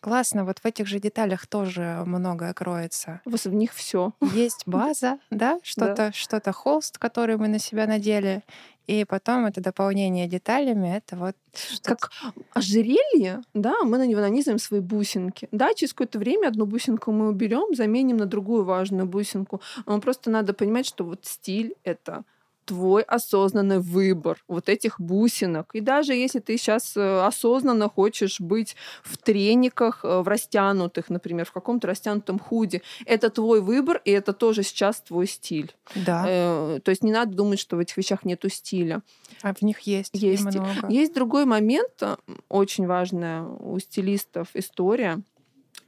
Классно, 0.00 0.44
вот 0.44 0.60
в 0.60 0.64
этих 0.66 0.86
же 0.86 1.00
деталях 1.00 1.46
тоже 1.46 2.02
многое 2.06 2.54
кроется. 2.54 3.20
В 3.24 3.48
них 3.48 3.74
все. 3.74 4.12
Есть 4.20 4.62
база, 4.66 5.18
да, 5.30 5.58
что-то, 5.62 6.12
что-то 6.12 6.52
холст, 6.52 6.98
который 6.98 7.36
мы 7.36 7.48
на 7.48 7.58
себя 7.58 7.86
надели, 7.86 8.44
и 8.86 9.04
потом 9.04 9.46
это 9.46 9.60
дополнение 9.60 10.26
деталями, 10.26 10.96
это 10.96 11.16
вот 11.16 11.36
Как 11.82 12.10
ожерелье, 12.52 13.42
да, 13.54 13.82
мы 13.82 13.98
на 13.98 14.06
него 14.06 14.20
нанизываем 14.20 14.58
свои 14.58 14.80
бусинки. 14.80 15.48
Да, 15.52 15.74
через 15.74 15.92
какое-то 15.92 16.18
время 16.18 16.48
одну 16.48 16.66
бусинку 16.66 17.12
мы 17.12 17.28
уберем, 17.28 17.74
заменим 17.74 18.16
на 18.16 18.26
другую 18.26 18.64
важную 18.64 19.06
бусинку. 19.06 19.60
Но 19.86 20.00
просто 20.00 20.30
надо 20.30 20.54
понимать, 20.54 20.86
что 20.86 21.04
вот 21.04 21.24
стиль 21.24 21.74
это 21.84 22.24
твой 22.66 23.02
осознанный 23.02 23.78
выбор 23.78 24.42
вот 24.48 24.68
этих 24.68 25.00
бусинок. 25.00 25.70
И 25.74 25.80
даже 25.80 26.12
если 26.14 26.40
ты 26.40 26.58
сейчас 26.58 26.96
осознанно 26.96 27.88
хочешь 27.88 28.40
быть 28.40 28.76
в 29.02 29.16
трениках, 29.16 30.04
э, 30.04 30.20
в 30.20 30.28
растянутых, 30.28 31.08
например, 31.08 31.46
в 31.46 31.52
каком-то 31.52 31.86
растянутом 31.86 32.38
худе, 32.38 32.82
это 33.06 33.30
твой 33.30 33.60
выбор, 33.60 34.02
и 34.04 34.10
это 34.10 34.32
тоже 34.32 34.62
сейчас 34.62 35.00
твой 35.00 35.26
стиль. 35.26 35.72
Да, 35.94 36.24
Э, 36.26 36.80
То 36.82 36.90
есть 36.90 37.02
не 37.02 37.12
надо 37.12 37.34
думать, 37.34 37.58
что 37.60 37.76
в 37.76 37.78
этих 37.78 37.96
вещах 37.96 38.24
нету 38.24 38.48
стиля. 38.48 39.00
а 39.42 39.54
в 39.54 39.62
них 39.62 39.80
есть, 39.80 40.10
Есть. 40.14 40.44
много. 40.44 40.88
Есть 40.88 41.14
другой 41.14 41.44
момент, 41.44 41.92
э, 42.00 42.16
очень 42.48 42.86
важная 42.86 43.42
у 43.44 43.78
стилистов 43.78 44.48
история, 44.54 45.22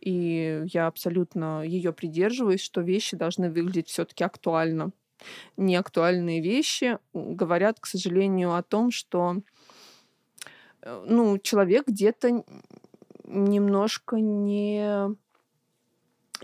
и 0.00 0.62
я 0.72 0.86
абсолютно 0.86 1.62
ее 1.64 1.92
придерживаюсь, 1.92 2.60
что 2.60 2.80
вещи 2.80 3.16
должны 3.16 3.50
выглядеть 3.50 3.88
все-таки 3.88 4.22
актуально. 4.24 4.90
Неактуальные 5.56 6.40
вещи 6.40 6.98
говорят, 7.12 7.80
к 7.80 7.86
сожалению, 7.86 8.54
о 8.54 8.62
том, 8.62 8.90
что 8.90 9.36
э, 10.82 11.04
ну, 11.08 11.38
человек 11.38 11.86
где-то 11.88 12.44
немножко 13.24 14.16
не 14.16 15.16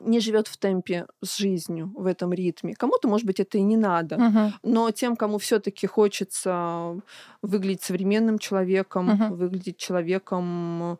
не 0.00 0.20
живет 0.20 0.48
в 0.48 0.56
темпе 0.56 1.06
с 1.22 1.36
жизнью, 1.36 1.92
в 1.94 2.06
этом 2.06 2.32
ритме. 2.32 2.74
Кому-то, 2.74 3.08
может 3.08 3.26
быть, 3.26 3.40
это 3.40 3.58
и 3.58 3.62
не 3.62 3.76
надо. 3.76 4.18
Мгм. 4.18 4.54
Но 4.62 4.90
тем, 4.90 5.16
кому 5.16 5.38
все-таки 5.38 5.86
хочется 5.86 7.00
выглядеть 7.42 7.82
современным 7.82 8.38
человеком, 8.38 9.06
Мгм. 9.06 9.36
выглядеть 9.36 9.76
человеком 9.76 10.98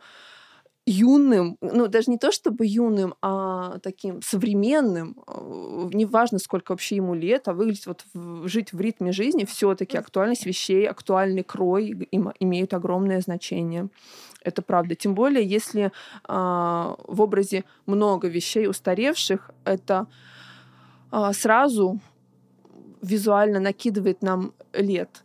юным, 0.87 1.57
ну 1.63 1.89
даже 1.89 2.11
не 2.11 2.19
то 2.19 2.31
чтобы 2.31 2.67
юным, 2.67 3.15
а 3.23 3.79
таким 3.79 4.21
современным, 4.21 5.17
э, 5.27 5.91
неважно 5.95 6.39
сколько 6.39 6.73
вообще 6.73 6.97
ему 6.97 7.15
лет, 7.15 7.49
а 7.49 7.55
выглядеть 7.55 7.87
вот 7.87 8.05
в- 8.13 8.47
жить 8.49 8.73
в 8.73 8.81
ритме 8.81 9.13
жизни, 9.13 9.45
все-таки 9.45 9.97
актуальность 9.97 10.45
вещей, 10.45 10.87
актуальный 10.87 11.43
крой 11.43 11.89
им- 11.89 12.33
имеют 12.39 12.75
огромное 12.75 13.21
значение. 13.21 13.89
Это 14.43 14.61
правда. 14.61 14.95
Тем 14.95 15.15
более, 15.15 15.45
если 15.47 15.91
а, 16.29 16.97
в 17.09 17.23
образе 17.23 17.65
много 17.87 18.29
вещей 18.29 18.69
устаревших, 18.69 19.51
это 19.65 20.07
а, 21.11 21.33
сразу 21.33 21.99
визуально 23.01 23.59
накидывает 23.59 24.23
нам 24.23 24.53
лет. 24.75 25.25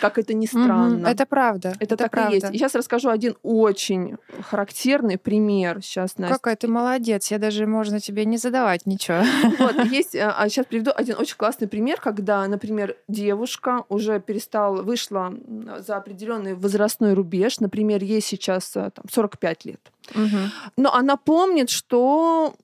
Как 0.00 0.18
это 0.18 0.34
ни 0.34 0.46
странно. 0.46 1.06
Это 1.06 1.26
правда. 1.26 1.74
Это, 1.80 1.96
так 1.96 2.10
правда. 2.10 2.30
и 2.30 2.34
есть. 2.34 2.50
И 2.54 2.58
сейчас 2.58 2.74
расскажу 2.74 3.08
один 3.10 3.36
очень 3.42 4.16
характерный 4.48 5.18
пример. 5.18 5.82
Сейчас, 5.82 6.16
Настя. 6.18 6.34
Какая 6.34 6.56
ты 6.56 6.68
молодец. 6.68 7.30
Я 7.30 7.38
даже 7.38 7.66
можно 7.66 8.00
тебе 8.00 8.24
не 8.24 8.36
задавать 8.36 8.86
ничего. 8.86 9.22
Вот, 9.58 9.84
есть, 9.86 10.16
а 10.16 10.48
сейчас 10.48 10.66
приведу 10.66 10.90
один 10.94 11.16
очень 11.18 11.36
классный 11.36 11.68
пример, 11.68 12.00
когда, 12.00 12.46
например, 12.46 12.96
девушка 13.08 13.84
уже 13.88 14.20
перестала, 14.20 14.82
вышла 14.82 15.34
за 15.78 15.96
определенный 15.96 16.54
возрастной 16.54 17.14
рубеж, 17.14 17.60
например, 17.60 18.02
ей 18.02 18.20
сейчас 18.20 18.76
а, 18.76 18.90
там, 18.90 19.04
45 19.10 19.64
лет. 19.64 19.80
Мгм. 20.14 20.50
Но 20.76 20.94
она 20.94 21.16
помнит, 21.16 21.70
что 21.70 22.54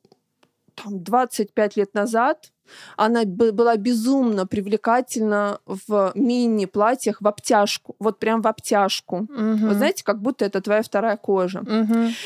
там, 0.75 1.03
25 1.03 1.77
лет 1.77 1.95
назад 1.95 2.53
она 2.97 3.25
была 3.25 3.77
безумно 3.77 4.47
привлекательна 4.47 5.59
в 5.67 6.13
мини-платьях 6.15 7.21
в 7.21 7.29
обтяжку. 7.29 7.97
Вот 7.99 8.19
прям 8.19 8.43
в 8.43 8.47
обтяжку. 8.47 9.27
Мгм. 9.29 9.69
Вы 9.69 9.75
знаете, 9.75 10.05
как 10.05 10.21
будто 10.21 10.45
это 10.45 10.61
твоя 10.61 10.83
вторая 10.83 11.17
кожа. 11.17 11.63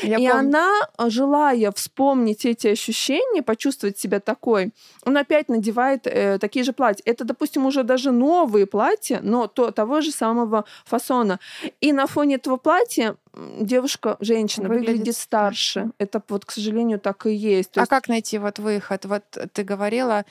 Я 0.03 0.17
и 0.17 0.27
помню. 0.27 0.35
она, 0.35 0.71
а, 0.97 1.09
желая 1.09 1.71
вспомнить 1.71 2.45
эти 2.45 2.67
ощущения, 2.67 3.41
почувствовать 3.41 3.97
себя 3.97 4.19
такой, 4.19 4.71
он 5.05 5.17
опять 5.17 5.49
надевает 5.49 6.07
э, 6.07 6.37
такие 6.39 6.63
же 6.63 6.73
платья. 6.73 7.03
Это, 7.05 7.23
допустим, 7.23 7.65
уже 7.65 7.83
даже 7.83 8.11
новые 8.11 8.65
платья, 8.65 9.19
но 9.23 9.47
то, 9.47 9.71
того 9.71 10.01
же 10.01 10.11
самого 10.11 10.65
фасона. 10.85 11.39
И 11.81 11.93
на 11.93 12.07
фоне 12.07 12.35
этого 12.35 12.57
платья 12.57 13.15
девушка, 13.33 14.17
женщина 14.19 14.67
Выглядит 14.69 14.89
выглядит, 14.91 15.15
старше. 15.15 15.91
Это 15.97 16.21
вот, 16.29 16.45
к 16.45 16.51
сожалению, 16.51 16.99
так 16.99 17.25
и 17.25 17.33
есть. 17.33 17.71
То 17.71 17.79
А 17.79 17.83
есть 17.83 17.89
как 17.89 18.07
найти 18.07 18.37
вот 18.37 18.59
выход? 18.59 19.05
Вот 19.05 19.23
ты 19.53 19.63
говорила 19.63 20.25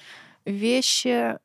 вещи, 0.44 1.38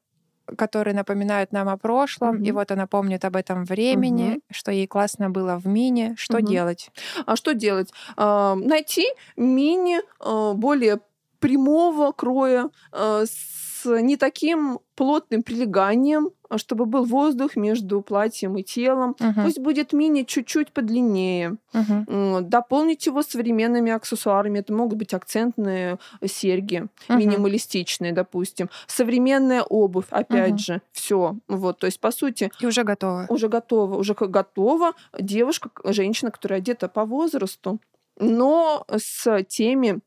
которые 0.57 0.93
напоминают 0.95 1.51
нам 1.51 1.69
о 1.69 1.77
прошлом, 1.77 2.38
и 2.38 2.51
Мгм. 2.51 2.55
вот 2.55 2.71
она 2.71 2.88
помнит 2.88 3.25
об 3.25 3.35
этом 3.35 3.65
времени, 3.65 4.29
Мгм. 4.29 4.41
что 4.51 4.71
ей 4.71 4.88
классно 4.88 5.29
было 5.29 5.57
в 5.57 5.67
мини. 5.67 6.13
Что 6.17 6.39
Мгм. 6.39 6.45
делать? 6.47 6.89
А 7.25 7.35
что 7.35 7.53
делать? 7.53 7.91
А, 8.17 8.55
найти 8.55 9.07
мини 9.38 10.01
а, 10.19 10.53
более 10.53 11.00
прямого 11.39 12.12
кроя 12.12 12.69
а, 12.91 13.24
с 13.25 13.85
не 13.85 14.17
таким 14.17 14.79
плотным 14.95 15.43
прилеганием, 15.43 16.29
чтобы 16.57 16.85
был 16.85 17.05
воздух 17.05 17.55
между 17.55 18.01
платьем 18.01 18.57
и 18.57 18.63
телом. 18.63 19.15
Мгм. 19.19 19.41
Пусть 19.43 19.59
будет 19.59 19.93
мини 19.93 20.24
чуть-чуть 20.24 20.71
подлиннее. 20.71 21.57
М, 21.74 22.50
Дополнить 22.50 23.05
его 23.05 23.21
современными 23.24 23.91
аксессуарами. 23.91 24.59
Это 24.59 24.74
могут 24.74 24.97
быть 24.97 25.13
акцентные 25.13 25.97
серьги, 26.25 26.88
Мгм. 27.07 27.19
минималистичные, 27.19 28.12
допустим. 28.12 28.69
Современная 28.88 29.63
обувь, 29.63 30.05
опять 30.09 30.51
Мгм. 30.53 30.57
же. 30.59 30.81
Все. 30.91 31.35
Вот, 31.47 31.79
то 31.79 31.85
есть, 31.88 32.00
по 32.00 32.12
сути, 32.12 32.51
И 32.59 32.65
уже 32.65 32.83
готово. 32.83 33.25
уже 33.29 33.47
готова, 33.50 33.97
уже 33.97 34.13
готова 34.13 34.93
девушка, 35.19 35.69
женщина, 35.83 36.31
которая 36.31 36.59
одета 36.59 36.88
по 36.88 37.05
возрасту, 37.05 37.79
но 38.19 38.85
с 38.89 39.43
теми 39.43 40.00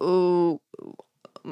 э, 0.00 0.56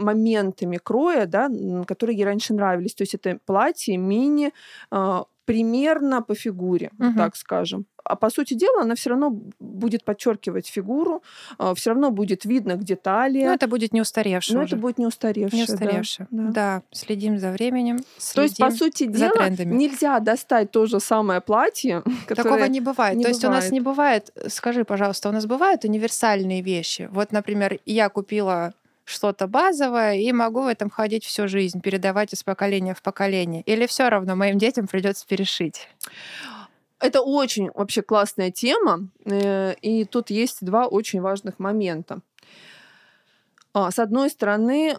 моментами 0.05 0.79
кроя, 0.83 1.26
да, 1.26 1.49
которые 1.87 2.17
ей 2.19 2.25
раньше 2.25 2.55
нравились. 2.55 2.95
То 2.95 3.03
есть 3.03 3.15
это 3.15 3.38
платье, 3.47 3.97
мини, 3.97 4.53
а, 4.91 5.25
примерно 5.45 6.23
по 6.23 6.35
фигуре, 6.35 6.91
Мгм. 6.99 7.15
так 7.17 7.37
скажем. 7.37 7.85
А 8.05 8.15
по 8.17 8.31
сути 8.31 8.55
дела, 8.55 8.83
она 8.83 8.95
все 8.95 9.11
равно 9.11 9.31
будет 9.61 10.05
подчеркивать 10.05 10.67
фигуру, 10.69 11.23
все 11.75 11.91
равно 11.91 12.11
будет 12.11 12.45
видно, 12.45 12.76
где 12.76 12.95
талия. 12.97 13.47
Ну, 13.49 13.55
это 13.55 13.67
будет 13.69 13.93
не 13.93 14.00
устаревшее 14.00 14.57
но 14.59 14.65
уже. 14.65 14.75
это 14.75 14.83
будет 14.83 14.99
не 14.99 15.07
устаревшее. 15.07 15.61
не 15.61 15.67
да, 15.67 15.73
устаревшее. 15.73 16.26
да. 16.31 16.43
Да. 16.50 16.83
следим 16.93 17.38
за 17.38 17.50
временем. 17.53 17.99
То 18.35 18.43
есть, 18.43 18.59
по 18.59 18.71
следим 18.71 18.79
сути 18.79 19.07
дела, 19.07 19.31
трендами. 19.31 19.75
нельзя 19.75 20.19
достать 20.21 20.71
то 20.73 20.87
же 20.87 20.99
самое 21.00 21.41
платье, 21.41 22.03
Такого 22.29 22.65
не 22.67 22.81
бывает. 22.81 23.17
не 23.17 23.23
То 23.25 23.29
есть 23.29 23.45
у 23.45 23.49
нас 23.50 23.71
не 23.71 23.81
бывает, 23.81 24.33
скажи, 24.49 24.85
пожалуйста, 24.85 25.29
у 25.29 25.33
нас 25.33 25.47
бывают 25.47 25.85
универсальные 25.85 26.62
вещи. 26.62 27.09
Вот, 27.12 27.31
например, 27.33 27.79
я 27.87 28.09
купила 28.09 28.73
что-то 29.07 29.47
базовое 29.47 30.17
и 30.17 30.33
могу 30.33 30.63
в 30.63 30.67
этом 30.67 30.91
ходить 30.91 31.25
всю 31.25 31.49
жизнь, 31.49 31.81
передавать 31.81 32.35
из 32.35 32.43
поколения 32.43 32.93
в 32.93 33.03
поколение. 33.03 33.63
Или 33.63 33.87
все 33.87 34.09
равно 34.09 34.35
моим 34.37 34.59
детям 34.59 34.89
придется 34.89 35.27
перешить. 35.27 35.89
Это 36.99 37.21
очень 37.21 37.71
вообще 37.73 38.03
классная 38.03 38.51
тема, 38.51 39.09
э, 39.25 39.75
и 39.81 40.05
тут 40.05 40.31
есть 40.31 40.65
два 40.65 40.87
очень 40.87 41.21
важных 41.21 41.59
момента. 41.59 42.21
А, 43.73 43.91
С 43.91 43.99
одной 43.99 44.31
стороны, 44.31 44.97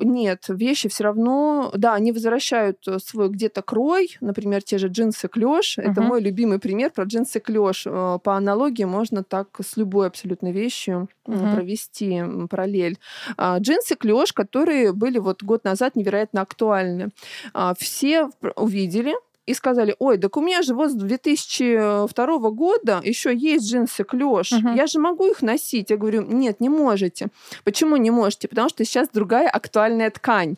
нет, 0.00 0.44
вещи 0.48 0.88
все 0.88 1.04
равно, 1.04 1.70
да, 1.76 1.94
они 1.94 2.12
возвращают 2.12 2.78
э, 2.88 2.98
свой 2.98 3.28
где-то 3.28 3.62
крой, 3.62 4.16
например, 4.20 4.62
те 4.62 4.78
же 4.78 4.88
джинсы 4.88 5.28
клеш. 5.28 5.78
Это 5.78 6.00
Мгм. 6.00 6.04
мой 6.04 6.20
любимый 6.20 6.58
пример 6.58 6.90
про 6.90 7.04
джинсы 7.04 7.40
клеш. 7.40 7.84
По 7.84 8.20
аналогии 8.36 8.84
можно 8.84 9.22
так 9.24 9.48
с 9.62 9.76
любой 9.76 10.06
абсолютно 10.08 10.50
вещью 10.52 11.08
Мгм. 11.26 11.54
провести 11.54 12.22
параллель. 12.48 12.98
А, 13.36 13.58
Джинсы 13.58 13.94
клеш, 13.96 14.32
которые 14.32 14.92
были 14.92 15.18
вот 15.18 15.42
год 15.42 15.64
назад 15.64 15.96
невероятно 15.96 16.40
актуальны. 16.40 17.10
А, 17.54 17.74
Все 17.78 18.28
увидели, 18.56 19.14
и 19.50 19.54
сказали, 19.54 19.94
ой, 19.98 20.18
так 20.18 20.36
у 20.36 20.40
меня 20.40 20.62
же 20.62 20.74
вот 20.74 20.90
с 20.90 20.94
2002 20.94 22.50
года 22.50 23.00
еще 23.04 23.34
есть 23.34 23.70
джинсы 23.70 24.04
клеш, 24.04 24.52
Мгм. 24.52 24.74
я 24.76 24.86
же 24.86 24.98
могу 25.00 25.26
их 25.26 25.42
носить. 25.42 25.90
Я 25.90 25.96
говорю, 25.96 26.22
нет, 26.22 26.60
не 26.60 26.68
можете. 26.68 27.28
Почему 27.64 27.96
не 27.96 28.10
можете? 28.10 28.48
Потому 28.48 28.68
что 28.68 28.84
сейчас 28.84 29.08
другая 29.12 29.48
актуальная 29.48 30.10
ткань. 30.10 30.56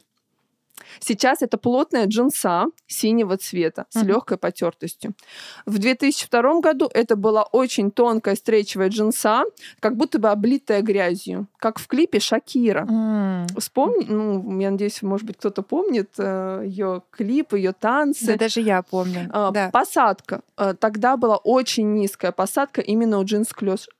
Сейчас 1.00 1.42
это 1.42 1.58
плотная 1.58 2.06
джинса 2.06 2.66
синего 2.86 3.36
цвета 3.36 3.86
с 3.90 4.02
легкой 4.02 4.38
потертостью. 4.38 5.14
В 5.66 5.78
2002 5.78 6.60
году 6.60 6.90
это 6.92 7.16
была 7.16 7.42
очень 7.44 7.90
тонкая 7.90 8.34
стрейчевая 8.36 8.88
джинса, 8.88 9.44
как 9.80 9.96
будто 9.96 10.18
бы 10.18 10.28
облитая 10.30 10.82
грязью, 10.82 11.46
как 11.58 11.78
в 11.78 11.86
клипе 11.86 12.20
Шакира. 12.20 12.86
Вспомни, 13.58 14.06
ну, 14.08 14.60
я 14.60 14.70
надеюсь, 14.70 15.02
может 15.02 15.26
быть, 15.26 15.36
кто-то 15.36 15.62
помнит 15.62 16.18
ее 16.18 17.02
клип, 17.10 17.54
ее 17.54 17.72
танцы. 17.72 18.26
Да 18.26 18.36
даже 18.36 18.60
я 18.60 18.82
помню. 18.82 19.28
А, 19.32 19.50
Да. 19.50 19.70
Посадка. 19.70 20.40
А, 20.56 20.74
Тогда 20.74 21.16
была 21.16 21.36
очень 21.36 21.92
низкая 21.94 22.32
посадка 22.32 22.80
именно 22.80 23.18
у 23.18 23.24
джинс 23.24 23.52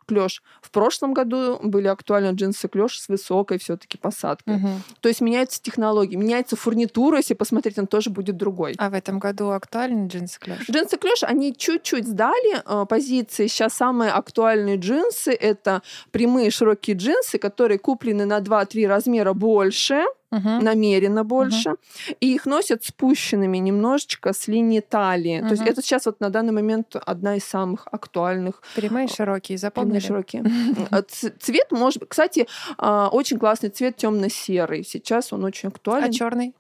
клеш. 0.07 0.43
В 0.61 0.71
прошлом 0.71 1.15
году 1.15 1.59
были 1.63 1.89
актуальны 1.89 2.35
джинсы 2.35 2.69
клеш 2.69 3.01
с 3.01 3.09
высокой 3.09 3.59
все-таки 3.59 3.99
посадкой. 3.99 4.57
Мгм. 4.57 4.83
То 5.01 5.09
есть 5.09 5.21
меняются 5.21 5.63
технологии, 5.63 6.17
меняется 6.17 6.57
фурнитура, 6.57 7.19
если 7.19 7.35
посмотреть, 7.35 7.79
он 7.79 7.87
тоже 7.87 8.11
будет 8.11 8.37
другой. 8.37 8.75
А 8.79 8.91
в 8.91 8.95
этом 8.95 9.19
году 9.19 9.51
актуальны 9.51 10.07
джинсы 10.07 10.39
клеш? 10.39 10.69
Джинсы 10.71 10.97
клеш, 10.97 11.23
они 11.23 11.55
чуть-чуть 11.57 12.07
сдали 12.07 12.63
э, 12.65 12.87
позиции. 12.87 13.47
Сейчас 13.47 13.75
самые 13.75 14.13
актуальные 14.13 14.77
джинсы— 14.77 15.33
это 15.41 15.83
прямые 16.11 16.51
широкие 16.51 16.97
джинсы, 16.97 17.39
которые 17.39 17.79
куплены 17.79 18.25
на 18.25 18.39
2-3 18.39 18.87
размера 18.87 19.33
больше, 19.33 20.05
Мгм. 20.33 20.65
намеренно 20.65 21.25
больше, 21.25 21.75
и 22.21 22.35
их 22.35 22.47
носят 22.47 22.85
спущенными 22.85 23.59
немножечко 23.59 24.33
с 24.33 24.49
линии 24.49 24.81
талии. 24.81 25.41
То 25.41 25.51
есть 25.51 25.63
это 25.63 25.83
сейчас 25.83 26.07
вот 26.07 26.21
на 26.21 26.31
данный 26.31 26.53
момент 26.53 26.97
одна 27.07 27.37
из 27.37 27.45
самых 27.45 27.87
актуальных 27.93 28.63
Прямые 28.75 29.09
широкие, 29.09 29.59
прямые 29.59 29.59
запомнили? 29.59 30.01
широкие. 30.01 30.45
А 30.91 31.03
Цвет 31.03 31.71
может 31.71 32.03
кстати, 32.09 32.49
а, 32.79 33.09
очень 33.13 33.39
классный 33.39 33.69
цвет 33.69 33.97
темно-серый. 33.97 34.85
Сейчас 34.85 35.33
он 35.33 35.45
очень 35.45 35.69
актуален. 35.69 36.09
А 36.09 36.13
черный? 36.13 36.55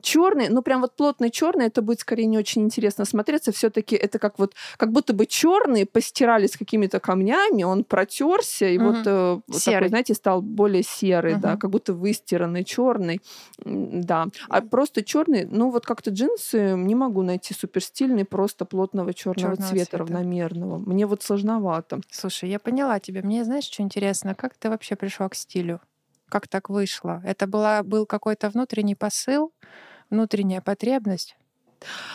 Черный, 0.00 0.48
ну 0.48 0.62
прям 0.62 0.80
вот 0.80 0.96
плотный 0.96 1.30
черный, 1.30 1.66
это 1.66 1.82
будет 1.82 2.00
скорее 2.00 2.26
не 2.26 2.38
очень 2.38 2.62
интересно 2.62 3.04
смотреться. 3.04 3.52
Все-таки 3.52 3.96
это 3.96 4.18
как 4.18 4.38
вот, 4.38 4.54
как 4.76 4.92
будто 4.92 5.12
бы 5.12 5.26
черный 5.26 5.86
постирали 5.86 6.46
с 6.46 6.56
какими-то 6.56 7.00
камнями, 7.00 7.62
он 7.62 7.84
протерся 7.84 8.66
и 8.66 8.78
вот, 8.78 9.06
э, 9.06 9.40
вот 9.46 9.60
Серый. 9.60 9.76
такой, 9.76 9.88
знаете, 9.88 10.14
стал 10.14 10.42
более 10.42 10.82
серый, 10.82 11.36
да, 11.36 11.50
Мгм. 11.50 11.58
как 11.58 11.70
будто 11.70 11.94
выстиранный 11.94 12.64
черный, 12.64 13.20
да. 13.64 14.26
А 14.48 14.60
просто 14.62 15.02
черный, 15.04 15.44
ну 15.44 15.70
вот 15.70 15.86
как-то 15.86 16.10
джинсы 16.10 16.72
не 16.76 16.94
могу 16.94 17.22
найти 17.22 17.54
супер 17.54 17.82
стильный, 17.82 18.24
просто 18.24 18.64
плотного 18.64 19.12
черного 19.14 19.56
цвета, 19.56 19.68
цвета. 19.68 19.98
равномерного. 19.98 20.78
Мне 20.78 21.06
вот 21.06 21.22
сложновато. 21.22 22.00
Слушай, 22.10 22.50
я 22.50 22.58
поняла 22.58 22.98
тебя. 23.00 23.22
Мне 23.22 23.44
знаешь, 23.44 23.64
что 23.64 23.82
интересно? 23.82 24.34
Как 24.34 24.54
ты 24.54 24.68
вообще 24.70 24.96
пришла 24.96 25.28
к 25.28 25.34
стилю? 25.34 25.80
Как 26.30 26.48
так 26.48 26.70
вышло? 26.70 27.20
Это 27.24 27.46
была, 27.46 27.82
был 27.82 28.06
какой-то 28.06 28.48
внутренний 28.50 28.94
посыл, 28.94 29.52
внутренняя 30.10 30.60
потребность? 30.60 31.36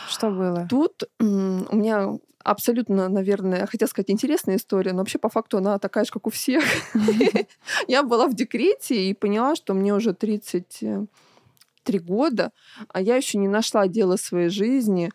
Что 0.07 0.29
было? 0.29 0.67
Тут 0.69 1.03
у 1.19 1.24
меня 1.24 2.17
абсолютно, 2.43 3.10
наверное, 3.10 3.65
хотела 3.65 3.89
сказать 3.89 4.12
интересная 4.12 4.55
история, 4.55 4.93
но 4.93 5.00
вообще 5.00 5.17
по 5.17 5.29
факту 5.29 5.57
она 5.57 5.79
такая 5.79 6.05
же, 6.05 6.12
как 6.12 6.27
у 6.27 6.29
всех. 6.29 6.63
Я 7.88 8.03
была 8.03 8.27
в 8.27 8.36
декрете 8.36 9.10
и 9.10 9.13
поняла, 9.13 9.55
что 9.55 9.74
мне 9.74 9.93
уже 9.93 10.13
33 10.13 12.00
года, 12.00 12.51
а 12.88 13.01
я 13.01 13.15
еще 13.15 13.38
не 13.38 13.48
нашла 13.48 13.88
дело 13.88 14.15
своей 14.15 14.50
жизни. 14.50 15.12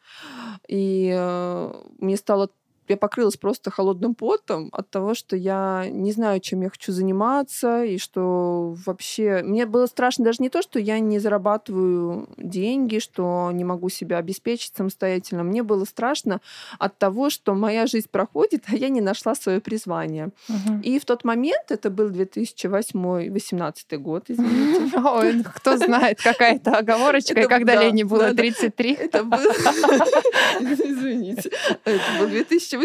И 0.69 1.11
э, 1.13 1.73
мне 1.99 2.17
стало 2.17 2.51
я 2.91 2.97
покрылась 2.97 3.37
просто 3.37 3.71
холодным 3.71 4.15
потом 4.15 4.69
от 4.73 4.91
того, 4.91 5.15
что 5.15 5.37
я 5.37 5.87
не 5.91 6.13
знаю, 6.13 6.41
чем 6.41 6.63
я 6.63 6.71
хочу 6.71 6.93
заниматься, 6.93 7.85
и 7.85 7.99
что 7.99 8.77
вообще... 8.87 9.43
Мне 9.45 9.67
было 9.67 9.87
страшно 9.87 10.25
даже 10.25 10.39
не 10.41 10.51
то, 10.51 10.63
что 10.63 10.79
я 10.79 10.99
не 10.99 11.19
зарабатываю 11.19 12.29
деньги, 12.37 12.99
что 12.99 13.51
не 13.53 13.65
могу 13.65 13.89
себя 13.89 14.19
обеспечить 14.19 14.75
самостоятельно. 14.77 15.43
Мне 15.43 15.63
было 15.63 15.85
страшно 15.85 16.41
от 16.79 16.99
того, 16.99 17.31
что 17.31 17.55
моя 17.55 17.87
жизнь 17.87 18.09
проходит, 18.11 18.65
а 18.69 18.77
я 18.77 18.89
не 18.89 19.01
нашла 19.01 19.35
свое 19.35 19.61
призвание. 19.61 20.31
Мгм. 20.49 20.81
И 20.81 20.99
в 20.99 21.05
тот 21.05 21.25
момент, 21.25 21.71
это 21.71 21.91
был 21.91 22.11
2008-2018 22.11 23.97
год, 23.99 24.25
извините, 24.29 24.91
ну 24.97 25.45
кто 25.55 25.77
знает, 25.77 26.21
какая-то 26.21 26.77
оговорочка, 26.77 27.47
когда 27.49 27.75
да, 27.77 27.83
Лене 27.83 28.05
было 28.05 28.29
да, 28.29 28.33
да. 28.33 28.43
33. 28.43 28.93
Это 28.93 29.25
был... 29.25 29.39
Извините. 30.61 31.51
Это 31.85 32.05
был 32.19 32.29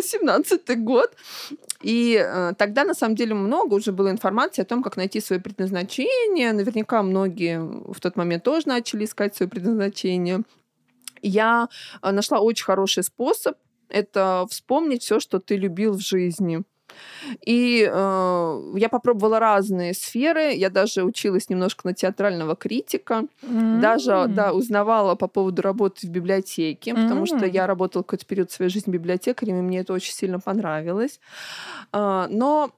2018 0.01 0.83
год. 0.83 1.15
И 1.81 2.19
э, 2.21 2.53
тогда, 2.57 2.83
на 2.83 2.93
самом 2.93 3.15
деле, 3.15 3.33
много 3.33 3.75
уже 3.75 3.91
было 3.91 4.09
информации 4.09 4.61
о 4.61 4.65
том, 4.65 4.83
как 4.83 4.97
найти 4.97 5.21
свое 5.21 5.41
предназначение. 5.41 6.53
Наверняка 6.53 7.03
многие 7.03 7.59
в 7.59 7.99
тот 7.99 8.15
момент 8.15 8.43
тоже 8.43 8.67
начали 8.67 9.05
искать 9.05 9.35
свое 9.35 9.49
предназначение. 9.49 10.41
Я 11.21 11.67
э, 12.01 12.11
нашла 12.11 12.39
очень 12.39 12.65
хороший 12.65 13.03
способ. 13.03 13.57
Это 13.89 14.45
вспомнить 14.49 15.03
все, 15.03 15.19
что 15.19 15.39
ты 15.39 15.57
любил 15.57 15.93
в 15.93 16.01
жизни. 16.01 16.63
И 17.45 17.89
э, 17.91 18.61
я 18.75 18.89
попробовала 18.89 19.39
разные 19.39 19.93
сферы. 19.93 20.53
Я 20.53 20.69
даже 20.69 21.03
училась 21.03 21.49
немножко 21.49 21.87
на 21.87 21.93
театрального 21.93 22.55
критика. 22.55 23.25
Даже, 23.41 24.11
М. 24.11 24.33
да, 24.35 24.53
узнавала 24.53 25.15
по 25.15 25.27
поводу 25.27 25.61
работы 25.61 26.07
в 26.07 26.09
библиотеке, 26.09 26.93
потому 26.93 27.25
что 27.25 27.45
я 27.45 27.67
работала 27.67 28.03
какой-то 28.03 28.25
период 28.25 28.51
своей 28.51 28.71
жизни 28.71 28.91
библиотекарем, 28.91 29.59
и 29.59 29.61
мне 29.61 29.79
это 29.79 29.93
очень 29.93 30.13
сильно 30.13 30.39
понравилось. 30.39 31.19
А, 31.91 32.27
Но 32.29 32.71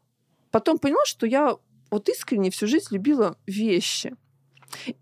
потом 0.51 0.77
поняла, 0.79 1.05
что 1.05 1.25
я 1.27 1.55
вот 1.91 2.09
искренне 2.09 2.49
всю 2.49 2.67
жизнь 2.67 2.87
любила 2.91 3.37
вещи. 3.47 4.15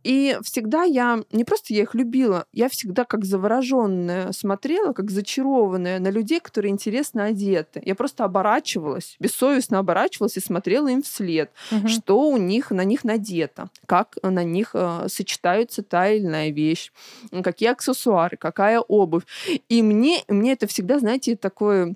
И 0.03 0.37
всегда 0.43 0.83
я, 0.83 1.23
не 1.31 1.43
просто 1.43 1.73
я 1.73 1.83
их 1.83 1.95
любила, 1.95 2.45
я 2.53 2.69
всегда 2.69 3.05
как 3.05 3.25
завороженная 3.25 4.31
смотрела, 4.31 4.93
как 4.93 5.11
зачарованная 5.11 5.99
на 5.99 6.09
людей, 6.09 6.39
которые 6.39 6.71
интересно 6.71 7.25
одеты. 7.25 7.81
Я 7.85 7.95
просто 7.95 8.23
оборачивалась, 8.23 9.15
бессовестно 9.19 9.79
оборачивалась 9.79 10.37
и 10.37 10.39
смотрела 10.41 10.87
им 10.87 11.01
вслед 11.01 11.51
Мгм. 11.71 11.87
что 11.87 12.29
у 12.29 12.37
них 12.37 12.71
на 12.71 12.83
них 12.83 13.03
надето, 13.03 13.69
как 13.85 14.17
на 14.21 14.43
них 14.43 14.71
э, 14.73 15.07
сочетаются 15.09 15.83
та 15.83 16.09
или 16.09 16.25
иная 16.25 16.51
вещь, 16.51 16.91
какие 17.43 17.69
аксессуары, 17.69 18.37
какая 18.37 18.79
обувь. 18.79 19.23
И 19.69 19.81
мне, 19.81 20.23
мне 20.27 20.53
это 20.53 20.67
всегда, 20.67 20.99
знаете, 20.99 21.35
такое 21.35 21.95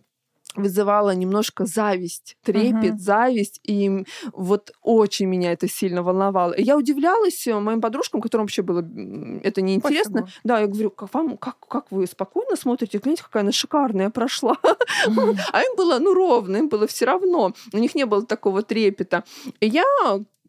вызывало 0.56 1.12
немножко 1.16 1.66
зависть, 1.66 2.36
трепет, 2.44 2.94
Мгм. 2.94 3.00
зависть, 3.00 3.60
и 3.64 4.04
вот 4.34 4.72
очень 4.82 5.28
меня 5.28 5.52
это 5.54 5.68
сильно 5.70 6.02
волновало. 6.04 6.54
И 6.54 6.64
я 6.64 6.76
удивлялась 6.76 7.46
э, 7.48 7.60
моим 7.60 7.82
подружкам, 7.82 8.20
которым 8.20 8.46
вообще 8.46 8.62
было 8.64 8.80
это 9.44 9.62
неинтересно. 9.62 10.22
Пофигу. 10.24 10.40
Да, 10.44 10.60
я 10.60 10.68
говорю, 10.68 10.90
как 10.90 11.14
вам, 11.14 11.38
как, 11.38 11.56
как 11.68 11.92
вы 11.92 12.08
спокойно 12.08 12.56
смотрите, 12.56 12.98
гляньте, 12.98 13.24
какая 13.24 13.44
она 13.44 13.52
шикарная 13.52 14.10
прошла. 14.10 14.58
Мгм. 15.08 15.36
А 15.54 15.62
им 15.62 15.76
было, 15.78 16.00
ну, 16.00 16.14
ровно, 16.14 16.58
им 16.58 16.68
было 16.70 16.88
все 16.88 17.06
равно. 17.06 17.54
У 17.74 17.78
них 17.78 17.96
не 17.96 18.06
было 18.06 18.26
такого 18.26 18.64
трепета. 18.64 19.24
И 19.60 19.68
я 19.68 19.84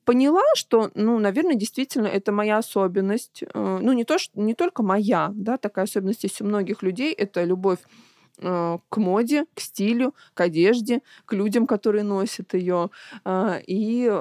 поняла, 0.07 0.43
что, 0.57 0.91
ну, 0.95 1.19
наверное, 1.19 1.55
действительно 1.55 2.07
это 2.07 2.33
моя 2.33 2.59
особенность. 2.59 3.45
Э, 3.55 3.79
Ну, 3.83 3.93
не, 3.93 4.05
то, 4.05 4.19
что, 4.19 4.41
не 4.41 4.55
только 4.55 4.83
моя, 4.83 5.31
да, 5.35 5.57
такая 5.59 5.85
особенность 5.85 6.25
есть 6.25 6.41
у 6.41 6.45
многих 6.47 6.83
людей. 6.83 7.13
Это 7.13 7.45
любовь 7.45 7.79
к 8.41 8.97
моде, 8.97 9.45
к 9.55 9.61
стилю, 9.61 10.15
к 10.35 10.41
одежде, 10.41 11.03
к 11.27 11.33
людям, 11.35 11.67
которые 11.67 12.05
носят 12.05 12.55
ее. 12.55 12.91
И 13.67 14.13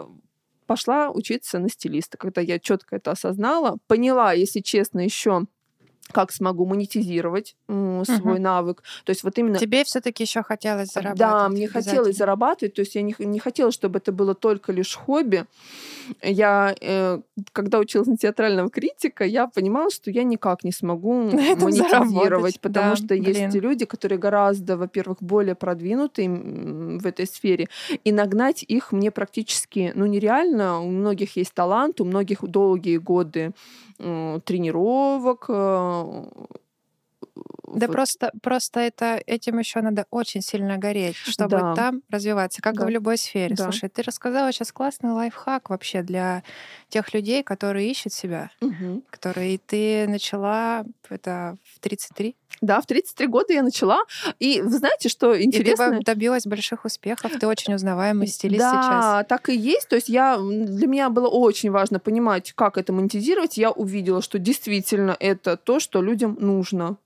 пошла 0.67 1.10
учиться 1.10 1.58
на 1.60 1.69
стилиста. 1.69 2.17
Когда 2.17 2.41
я 2.41 2.60
четко 2.60 2.97
это 2.97 3.12
осознала, 3.12 3.77
поняла, 3.88 4.34
если 4.34 4.60
честно, 4.60 4.99
еще 4.99 5.45
как 6.12 6.32
смогу 6.32 6.65
монетизировать 6.65 7.55
м, 7.67 8.03
свой 8.03 8.36
Мгм. 8.36 8.41
навык. 8.43 8.84
То 9.05 9.12
есть 9.12 9.23
вот 9.23 9.38
именно 9.38 9.60
Тебе 9.60 9.84
все-таки 9.84 10.23
еще 10.23 10.41
хотелось 10.43 10.91
зарабатывать. 10.91 11.19
да, 11.19 11.49
мне 11.49 11.67
хотелось 11.67 12.17
зарабатывать, 12.17 12.73
то 12.73 12.82
есть 12.82 12.95
я 12.95 13.03
не, 13.03 13.15
не 13.19 13.39
хотела, 13.39 13.71
чтобы 13.71 13.99
это 13.99 14.12
было 14.12 14.34
только 14.34 14.71
лишь 14.71 14.95
хобби. 14.95 15.45
Я, 16.22 16.76
э, 16.82 17.19
когда 17.52 17.80
училась 17.80 18.08
на 18.08 18.17
театрального 18.17 18.69
критика, 18.69 19.24
я 19.26 19.48
понимала, 19.48 19.89
что 19.91 20.12
я 20.12 20.24
никак 20.24 20.63
не 20.63 20.72
смогу 20.72 21.24
На 21.32 21.41
этом 21.41 21.63
монетизировать, 21.65 22.60
потому 22.60 22.89
да, 22.91 22.95
что 22.95 23.15
есть 23.15 23.54
блин. 23.54 23.62
люди, 23.62 23.86
которые 23.86 24.17
гораздо, 24.19 24.78
во-первых, 24.78 25.17
более 25.22 25.56
продвинутые 25.56 26.28
м, 26.28 27.00
в 27.00 27.06
этой 27.06 27.26
сфере, 27.26 27.67
и 28.04 28.12
нагнать 28.12 28.63
их 28.63 28.91
мне 28.91 29.12
практически, 29.12 29.91
ну, 29.95 30.06
нереально. 30.06 30.82
У 30.82 30.89
многих 30.89 31.36
есть 31.38 31.54
талант, 31.54 32.02
у 32.02 32.06
многих 32.06 32.41
долгие 32.43 32.98
годы 32.98 33.52
м, 34.00 34.41
тренировок, 34.41 35.45
э, 35.50 36.24
Да 37.80 37.88
вот. 37.88 37.94
просто, 37.94 38.32
просто 38.42 38.80
это, 38.80 39.22
этим 39.26 39.60
еще 39.60 39.82
надо 39.82 40.06
очень 40.12 40.42
сильно 40.42 40.78
гореть, 40.78 41.15
чтобы 41.15 41.50
Да. 41.58 41.74
там 41.76 42.02
развиваться, 42.10 42.62
как 42.62 42.76
и 42.76 42.78
Да. 42.80 42.86
в 42.86 42.89
любой 42.89 43.18
сфере. 43.18 43.56
Да. 43.56 43.63
Слушай, 43.63 43.89
ты 43.89 44.02
рассказала 44.02 44.52
сейчас 44.52 44.72
классный 44.72 45.12
лайфхак 45.12 45.70
вообще 45.70 46.02
для 46.02 46.44
тех 46.89 47.13
людей, 47.13 47.44
которые 47.44 47.89
ищут 47.89 48.13
себя, 48.13 48.50
Мгм. 48.62 49.04
которые 49.10 49.58
ты 49.60 50.08
начала 50.08 50.84
это 51.10 51.58
в 51.76 51.80
33, 51.80 52.36
Да, 52.62 52.82
в 52.82 52.86
33 52.86 53.28
года 53.28 53.54
я 53.54 53.63
начала. 53.63 54.02
И 54.39 54.62
вы 54.62 54.70
знаете, 54.78 55.08
что 55.08 55.34
и 55.34 55.39
ты 55.39 55.46
интересно? 55.46 55.92
бы 56.00 56.04
добилась 56.04 56.46
больших 56.46 56.84
успехов, 56.86 57.32
ты 57.39 57.48
очень 57.48 57.74
узнаваемый 57.74 58.28
стилист 58.28 58.60
да, 58.60 58.72
сейчас. 58.72 59.28
так 59.28 59.50
и 59.50 59.56
есть. 59.56 59.88
То 59.88 59.96
есть 59.96 60.10
я, 60.10 60.38
для 60.38 60.88
меня 60.88 61.10
было 61.10 61.28
очень 61.30 61.72
важно 61.72 62.00
понимать, 62.00 62.52
как 62.54 62.78
это 62.78 62.92
монетизировать. 62.92 63.58
Я 63.58 63.72
увидела, 63.72 64.22
что 64.22 64.39
действительно 64.39 65.15
это 65.20 65.56
то, 65.58 65.80
что 65.80 66.02
людям 66.02 66.38
нужно. 66.39 66.98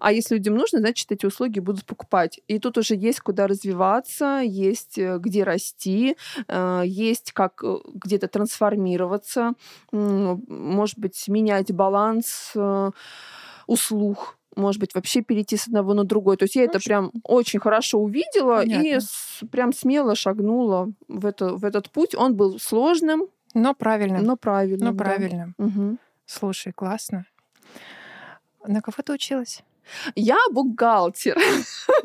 А 0.00 0.12
если 0.12 0.34
людям 0.36 0.54
нужно, 0.56 0.78
значит, 0.80 1.10
эти 1.12 1.26
услуги 1.26 1.58
будут 1.60 1.84
покупать. 1.84 2.40
И 2.48 2.58
тут 2.58 2.78
уже 2.78 2.94
есть 2.94 3.20
куда 3.20 3.46
развиваться, 3.46 4.40
есть 4.44 4.98
э, 4.98 5.18
где 5.18 5.44
расти, 5.44 6.16
э, 6.48 6.82
есть 6.84 7.32
как 7.32 7.62
э, 7.64 7.76
где-то 7.94 8.28
трансформироваться, 8.28 9.52
может 9.92 10.98
быть, 10.98 11.28
менять 11.28 11.72
баланс 11.72 12.52
услуг, 13.66 14.38
может 14.54 14.80
быть, 14.80 14.94
вообще 14.94 15.22
перейти 15.22 15.56
с 15.56 15.66
одного 15.66 15.92
на 15.94 16.04
другой. 16.04 16.36
То 16.36 16.44
есть 16.44 16.56
я 16.56 16.64
это 16.64 16.74
Ну, 16.74 16.80
ш- 16.80 16.88
прям 16.88 17.10
очень 17.24 17.60
хорошо 17.60 17.98
увидела 17.98 18.62
и 18.62 18.68
Понятно. 18.70 19.00
с- 19.00 19.40
прям 19.50 19.72
смело 19.72 20.14
шагнула 20.14 20.88
в, 21.08 21.26
это, 21.26 21.54
в 21.56 21.64
этот 21.64 21.90
путь. 21.90 22.14
Он 22.14 22.34
был 22.36 22.58
сложным, 22.58 23.26
Но 23.54 23.74
правильно, 23.74 24.20
но 24.22 24.36
правильным. 24.36 24.88
но 24.88 24.92
да. 24.94 25.04
правильно. 25.04 25.54
Мгм. 25.58 25.98
Слушай, 26.26 26.72
классно. 26.72 27.26
На 28.66 28.80
кого 28.80 28.96
ты 29.04 29.12
училась? 29.12 29.62
Я 30.16 30.36
бухгалтер. 30.50 31.38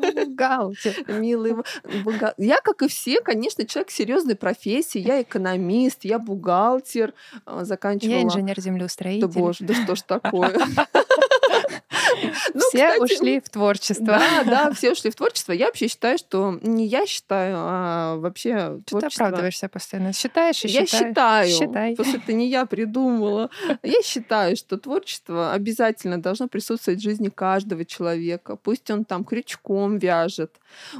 Бухгалтер. 0.00 1.04
Милый 1.08 1.54
бухгал- 2.04 2.34
Я, 2.38 2.58
как 2.60 2.82
и 2.82 2.88
все, 2.88 3.20
конечно, 3.20 3.66
человек 3.66 3.90
серьезной 3.90 4.36
профессии. 4.36 5.00
Я 5.00 5.20
экономист, 5.22 6.04
я 6.04 6.18
бухгалтер, 6.18 7.12
э, 7.46 7.60
заканчивала... 7.64 8.14
Я 8.14 8.22
инженер 8.22 8.60
Да 9.20 9.26
боже, 9.26 9.64
да 9.64 9.74
что 9.74 9.96
ж 9.96 10.02
такое? 10.06 10.54
Ну, 12.54 12.60
Все 12.68 12.92
кстати, 12.92 13.00
ушли 13.00 13.40
в 13.40 13.48
творчество. 13.48 14.06
Да, 14.06 14.44
да, 14.44 14.72
все 14.72 14.92
ушли 14.92 15.10
в 15.10 15.14
творчество. 15.14 15.52
Я 15.52 15.66
вообще 15.66 15.88
считаю, 15.88 16.18
что 16.18 16.58
не 16.62 16.86
я 16.86 17.06
считаю, 17.06 17.54
а 17.58 18.16
вообще 18.16 18.50
Что 18.56 18.78
ты 18.78 18.84
творчество... 18.84 19.26
оправдываешься 19.26 19.68
постоянно? 19.68 20.12
Считаешь 20.12 20.64
и 20.64 20.68
Я 20.68 20.86
считаешь. 20.86 21.08
считаю, 21.08 21.48
Считай. 21.50 21.90
потому 21.96 22.08
что 22.08 22.18
это 22.18 22.32
не 22.32 22.48
я 22.48 22.66
придумала. 22.66 23.50
Я 23.82 24.02
считаю, 24.02 24.56
что 24.56 24.76
творчество 24.78 25.52
обязательно 25.52 26.20
должно 26.20 26.48
присутствовать 26.48 27.00
в 27.00 27.02
жизни 27.02 27.28
каждого 27.28 27.84
человека. 27.84 28.56
Пусть 28.56 28.90
он 28.90 29.04
там 29.04 29.24
крючком 29.24 29.98
вяжет, 29.98 30.52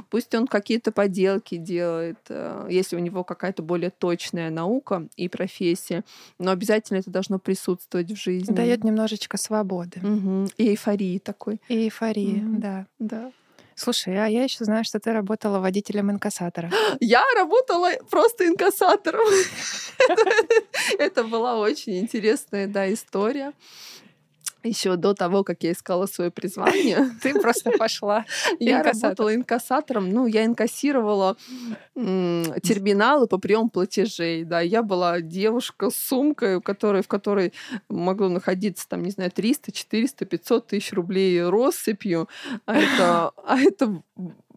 пусть 0.09 0.33
он 0.35 0.47
какие-то 0.47 0.91
поделки 0.91 1.57
делает, 1.57 2.19
э, 2.29 2.67
если 2.69 2.95
у 2.95 2.99
него 2.99 3.23
какая-то 3.23 3.63
более 3.63 3.89
точная 3.91 4.49
наука 4.49 5.07
и 5.15 5.27
профессия, 5.29 6.03
но 6.39 6.51
обязательно 6.51 6.97
это 6.99 7.09
должно 7.09 7.39
присутствовать 7.39 8.11
в 8.11 8.15
жизни. 8.15 8.53
Дает 8.53 8.83
немножечко 8.83 9.37
свободы. 9.37 10.01
И 10.57 10.62
эйфории 10.69 11.19
такой. 11.19 11.61
И 11.67 11.75
эйфории, 11.85 12.41
Мгм. 12.41 12.59
да. 12.59 12.85
Да. 12.99 13.31
Слушай, 13.75 14.15
а 14.23 14.27
я 14.27 14.43
еще 14.43 14.63
знаю, 14.65 14.83
что 14.83 14.99
ты 14.99 15.11
работала 15.11 15.59
водителем 15.59 16.11
инкассатора. 16.11 16.69
Я 16.99 17.23
работала 17.35 17.89
просто 18.11 18.47
инкассатором. 18.47 19.25
Это 20.99 21.23
была 21.23 21.57
очень 21.57 21.99
интересная, 21.99 22.67
да, 22.67 22.91
история. 22.93 23.53
Еще 24.63 24.95
до 24.95 25.13
того, 25.13 25.43
как 25.43 25.63
я 25.63 25.73
искала 25.73 26.05
свое 26.05 26.31
призвание, 26.31 27.11
Ты 27.21 27.39
просто 27.39 27.71
пошла. 27.71 28.25
я 28.59 28.81
работала 28.81 29.35
инкассатором. 29.35 30.09
Ну, 30.09 30.25
я 30.25 30.45
инкассировала 30.45 31.37
терминалы 31.95 33.27
по 33.27 33.37
приему 33.37 33.69
платежей. 33.69 34.43
Да, 34.43 34.61
я 34.61 34.81
была 34.81 35.21
девушка 35.21 35.89
с 35.89 35.95
сумкой, 35.95 36.55
у 36.55 36.61
которой, 36.61 37.03
в 37.03 37.07
которой 37.07 37.53
могло 37.89 38.29
находиться, 38.29 38.87
там, 38.87 39.03
не 39.03 39.11
знаю, 39.11 39.31
300, 39.31 39.71
400, 39.71 40.25
500 40.25 40.67
тысяч 40.67 40.93
рублей 40.93 41.43
россыпью. 41.43 42.29
А 42.65 42.77
это, 42.77 43.31
а 43.45 43.59
это 43.59 44.01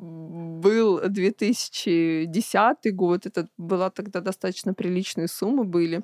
был 0.07 1.01
2010 1.01 2.95
год. 2.95 3.27
Это 3.27 3.49
была 3.59 3.90
тогда 3.90 4.21
достаточно 4.21 4.75
приличные 4.75 5.29
суммы 5.29 5.64
были. 5.64 6.03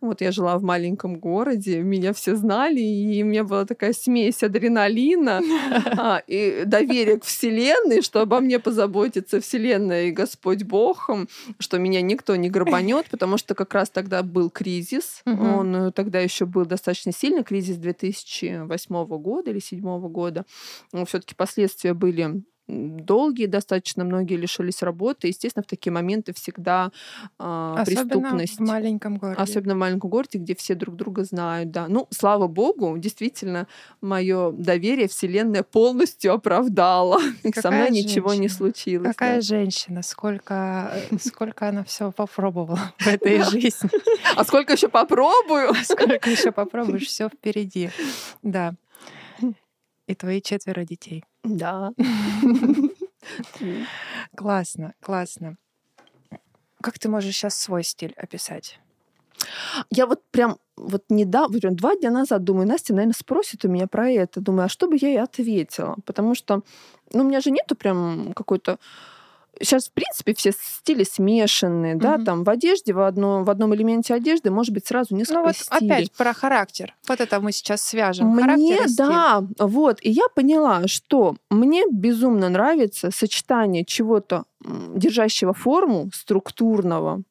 Вот 0.00 0.20
я 0.20 0.32
жила 0.32 0.58
в 0.58 0.62
маленьком 0.62 1.18
городе, 1.18 1.82
меня 1.82 2.12
все 2.12 2.36
знали, 2.36 2.80
и 2.80 3.22
у 3.22 3.26
меня 3.26 3.44
была 3.44 3.64
такая 3.64 3.92
смесь 3.92 4.42
адреналина 4.42 5.40
а, 5.98 6.22
и 6.26 6.64
доверия 6.64 7.18
к 7.18 7.24
Вселенной, 7.24 8.02
что 8.02 8.20
обо 8.20 8.40
мне 8.40 8.58
позаботится 8.58 9.40
Вселенная 9.40 10.04
и 10.04 10.10
Господь 10.10 10.62
Бог, 10.64 11.10
что 11.58 11.78
меня 11.78 12.02
никто 12.02 12.36
не 12.36 12.50
грабанет, 12.50 13.06
потому 13.10 13.38
что 13.38 13.54
как 13.54 13.74
раз 13.74 13.90
тогда 13.90 14.22
был 14.22 14.50
кризис. 14.50 15.22
Он 15.24 15.76
э, 15.76 15.92
тогда 15.92 16.20
еще 16.20 16.46
был 16.46 16.64
достаточно 16.66 17.12
сильный, 17.12 17.44
кризис 17.44 17.76
2008 17.76 19.06
года 19.18 19.50
или 19.50 19.58
2007 19.58 20.08
года. 20.08 20.44
Все-таки 21.06 21.34
последствия 21.34 21.94
были 21.94 22.42
долгие, 22.66 23.46
достаточно 23.46 24.04
многие 24.04 24.36
лишились 24.36 24.82
работы. 24.82 25.28
Естественно, 25.28 25.62
в 25.62 25.66
такие 25.66 25.92
моменты 25.92 26.32
всегда 26.32 26.90
Особенно 27.38 27.84
преступность. 27.84 28.58
в 28.58 28.62
маленьком 28.62 29.16
городе. 29.16 29.40
Особенно 29.40 29.74
в 29.74 29.78
маленьком 29.78 30.10
городе, 30.10 30.38
где 30.38 30.54
все 30.54 30.74
друг 30.74 30.96
друга 30.96 31.24
знают, 31.24 31.70
да. 31.70 31.88
Ну, 31.88 32.06
слава 32.10 32.46
богу, 32.48 32.96
действительно, 32.98 33.66
мое 34.00 34.52
доверие 34.52 35.08
Вселенная 35.08 35.62
полностью 35.62 36.32
оправдала. 36.32 37.20
И 37.42 37.48
со 37.48 37.62
Какая 37.62 37.88
мной 37.88 37.90
ничего 37.90 38.30
не 38.32 38.48
женщина? 38.48 38.56
случилось. 38.56 39.08
Какая 39.08 39.36
да. 39.36 39.40
женщина, 39.42 40.02
сколько, 40.02 40.92
э, 41.10 41.18
сколько 41.20 41.68
она 41.68 41.84
все 41.84 42.12
попробовала 42.12 42.94
в 42.98 43.06
этой 43.06 43.42
жизни. 43.42 43.90
А 44.36 44.44
сколько 44.44 44.72
еще 44.72 44.88
попробую? 44.88 45.74
Сколько 45.84 46.30
еще 46.30 46.52
попробуешь, 46.52 47.06
все 47.06 47.28
впереди. 47.28 47.90
Да. 48.42 48.74
И 50.06 50.14
твои 50.14 50.42
четверо 50.42 50.84
детей. 50.84 51.24
Да. 51.42 51.92
Классно, 54.36 54.92
классно. 55.00 55.56
Как 56.82 56.98
ты 56.98 57.08
можешь 57.08 57.34
сейчас 57.34 57.54
свой 57.54 57.82
стиль 57.82 58.12
описать? 58.18 58.78
Я 59.90 60.06
вот 60.06 60.22
прям 60.30 60.58
вот 60.76 61.04
недавно, 61.08 61.58
прям 61.58 61.76
два 61.76 61.96
дня 61.96 62.10
назад 62.10 62.44
думаю, 62.44 62.68
Настя, 62.68 62.92
наверное, 62.92 63.14
спросит 63.14 63.64
у 63.64 63.68
меня 63.68 63.86
про 63.86 64.10
это. 64.10 64.40
Думаю, 64.40 64.66
а 64.66 64.68
что 64.68 64.88
бы 64.88 64.96
я 65.00 65.08
ей 65.08 65.22
ответила? 65.22 65.96
Потому 66.04 66.34
что, 66.34 66.62
ну, 67.12 67.22
у 67.22 67.26
меня 67.26 67.40
же 67.40 67.50
нету 67.50 67.74
прям 67.74 68.32
какой-то 68.34 68.78
Сейчас, 69.60 69.88
в 69.88 69.92
принципе, 69.92 70.34
все 70.34 70.52
стили 70.52 71.04
смешанные, 71.04 71.94
да, 71.94 72.16
Мгм. 72.16 72.24
там 72.24 72.44
в 72.44 72.50
одежде, 72.50 72.92
в, 72.92 73.00
одно, 73.00 73.44
в 73.44 73.50
одном 73.50 73.74
элементе 73.74 74.14
одежды 74.14 74.50
может 74.50 74.74
быть 74.74 74.86
сразу 74.86 75.14
несколько 75.14 75.38
Ну 75.40 75.44
вот 75.46 75.56
стилей. 75.56 75.90
опять 75.92 76.12
про 76.12 76.32
характер. 76.32 76.94
Вот 77.08 77.20
это 77.20 77.40
мы 77.40 77.52
сейчас 77.52 77.82
свяжем. 77.82 78.28
Мне, 78.28 78.80
да, 78.96 79.44
вот. 79.58 79.98
И 80.02 80.10
я 80.10 80.24
поняла, 80.34 80.86
что 80.88 81.36
мне 81.50 81.84
безумно 81.90 82.48
нравится 82.48 83.10
сочетание 83.10 83.84
чего-то, 83.84 84.44
держащего 84.64 85.52
форму, 85.52 86.10
структурного, 86.14 87.22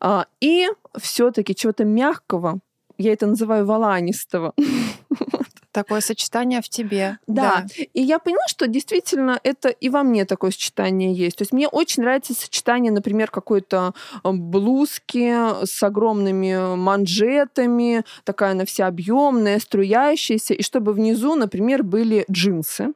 а, 0.00 0.26
и 0.40 0.68
все-таки 0.98 1.54
чего-то 1.54 1.84
мягкого. 1.84 2.58
Я 2.98 3.12
это 3.12 3.26
называю 3.26 3.66
воланистого. 3.66 4.52
Такое 5.74 6.00
сочетание 6.00 6.62
в 6.62 6.68
тебе. 6.68 7.18
Да. 7.26 7.66
И 7.94 8.00
я 8.00 8.20
поняла, 8.20 8.46
что 8.46 8.68
действительно 8.68 9.40
это 9.42 9.70
и 9.70 9.88
во 9.88 10.04
мне 10.04 10.24
такое 10.24 10.52
сочетание 10.52 11.12
есть. 11.12 11.38
То 11.38 11.42
есть 11.42 11.52
мне 11.52 11.66
очень 11.66 12.04
нравится 12.04 12.32
сочетание, 12.32 12.92
например, 12.92 13.28
какой-то 13.28 13.92
э, 14.22 14.30
блузки 14.30 15.64
с 15.66 15.82
огромными 15.82 16.76
манжетами, 16.76 18.04
такая 18.22 18.52
она 18.52 18.64
вся 18.64 18.86
объемная, 18.86 19.58
струящаяся, 19.58 20.54
и 20.54 20.62
чтобы 20.62 20.92
внизу, 20.92 21.34
например, 21.34 21.82
были 21.82 22.24
джинсы 22.30 22.92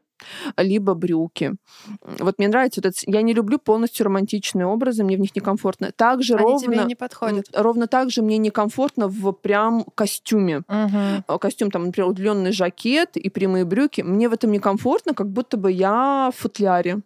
либо 0.56 0.94
брюки. 0.94 1.54
Вот 2.02 2.38
мне 2.38 2.48
нравится 2.48 2.80
вот 2.82 2.90
это. 2.90 2.98
Я 3.06 3.22
не 3.22 3.34
люблю 3.34 3.58
полностью 3.58 4.04
романтичные 4.06 4.66
образы, 4.66 5.04
мне 5.04 5.16
в 5.16 5.20
них 5.20 5.34
некомфортно. 5.34 5.92
Также 5.92 6.34
Они 6.34 6.42
ровно, 6.44 6.60
тебе 6.60 6.84
не 6.84 6.94
подходят. 6.94 7.46
ровно 7.54 7.86
так 7.86 8.10
же 8.10 8.22
мне 8.22 8.38
некомфортно 8.38 9.08
в 9.08 9.32
прям 9.32 9.84
костюме 9.94 10.62
э, 10.68 11.38
костюм, 11.40 11.70
там, 11.70 11.86
например, 11.86 12.10
удлиненный 12.10 12.52
жакет 12.52 13.16
и 13.16 13.28
прямые 13.30 13.64
брюки, 13.64 14.02
мне 14.02 14.28
в 14.28 14.32
этом 14.32 14.52
некомфортно, 14.52 15.14
как 15.14 15.30
будто 15.30 15.56
бы 15.56 15.70
я 15.70 16.30
в 16.34 16.40
футляре. 16.40 17.00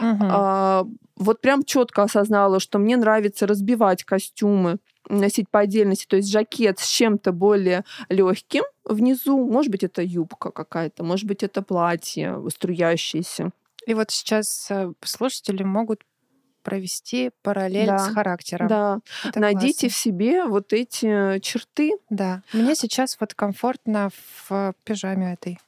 Мгм. 0.00 0.28
А, 0.30 0.84
вот 1.16 1.40
прям 1.40 1.64
четко 1.64 2.02
осознала, 2.02 2.60
что 2.60 2.78
мне 2.78 2.96
нравится 2.96 3.46
разбивать 3.46 4.04
костюмы, 4.04 4.78
носить 5.08 5.48
по 5.48 5.60
отдельности, 5.60 6.06
то 6.06 6.16
есть 6.16 6.30
жакет 6.30 6.78
с 6.78 6.86
чем-то 6.88 7.32
более 7.32 7.84
легким 8.08 8.64
внизу, 8.84 9.38
может 9.44 9.70
быть, 9.72 9.82
это 9.84 10.02
юбка 10.02 10.50
какая-то, 10.50 11.02
может 11.04 11.26
быть, 11.26 11.42
это 11.42 11.62
платье 11.62 12.36
струящееся. 12.50 13.50
И 13.86 13.94
вот 13.94 14.10
сейчас 14.10 14.70
э, 14.70 14.92
слушатели 15.02 15.62
могут 15.62 16.02
провести 16.62 17.30
параллель 17.42 17.86
Да. 17.86 17.98
с 17.98 18.12
характером. 18.12 18.68
Да, 18.68 18.98
Это 19.24 19.40
найдите 19.40 19.86
классно. 19.86 19.88
в 19.88 19.96
себе 19.96 20.44
вот 20.44 20.72
эти 20.74 21.38
черты. 21.40 21.92
Да. 22.10 22.42
Мне 22.52 22.74
сейчас 22.74 23.16
вот 23.18 23.32
комфортно 23.34 24.10
в 24.48 24.74
пижаме 24.84 25.32
этой. 25.32 25.58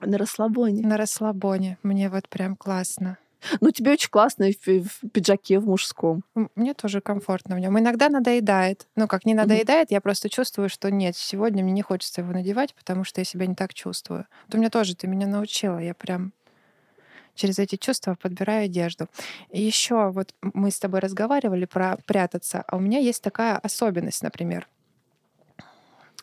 На 0.00 0.18
расслабоне. 0.18 0.86
На 0.86 0.96
расслабоне. 0.98 1.78
Мне 1.82 2.10
вот 2.10 2.28
прям 2.28 2.56
классно. 2.56 3.16
Ну, 3.60 3.70
тебе 3.70 3.92
очень 3.92 4.10
классно 4.10 4.50
в, 4.50 4.66
в 4.66 5.08
пиджаке 5.12 5.58
в 5.58 5.66
мужском. 5.66 6.22
Мне 6.54 6.74
тоже 6.74 7.00
комфортно 7.00 7.56
в 7.56 7.58
нем. 7.58 7.78
Иногда 7.78 8.08
надоедает. 8.08 8.86
Ну, 8.96 9.08
как 9.08 9.24
не 9.24 9.34
надоедает, 9.34 9.88
mm-hmm. 9.88 9.94
я 9.94 10.00
просто 10.00 10.28
чувствую, 10.28 10.68
что 10.68 10.90
нет, 10.90 11.16
сегодня 11.16 11.62
мне 11.62 11.72
не 11.72 11.82
хочется 11.82 12.20
его 12.20 12.32
надевать, 12.32 12.74
потому 12.74 13.04
что 13.04 13.20
я 13.20 13.24
себя 13.24 13.46
не 13.46 13.54
так 13.54 13.74
чувствую. 13.74 14.26
Вот 14.46 14.54
у 14.54 14.58
меня 14.58 14.70
тоже, 14.70 14.94
ты 14.94 15.06
меня 15.06 15.26
научила. 15.26 15.78
Я 15.78 15.94
прям 15.94 16.32
через 17.34 17.58
эти 17.58 17.76
чувства 17.76 18.16
подбираю 18.20 18.66
одежду. 18.66 19.08
И 19.50 19.62
еще 19.62 20.10
вот 20.10 20.34
мы 20.42 20.70
с 20.70 20.78
тобой 20.78 21.00
разговаривали 21.00 21.64
про 21.64 21.96
прятаться, 22.06 22.62
а 22.66 22.76
у 22.76 22.80
меня 22.80 22.98
есть 22.98 23.22
такая 23.22 23.56
особенность, 23.56 24.22
например. 24.22 24.68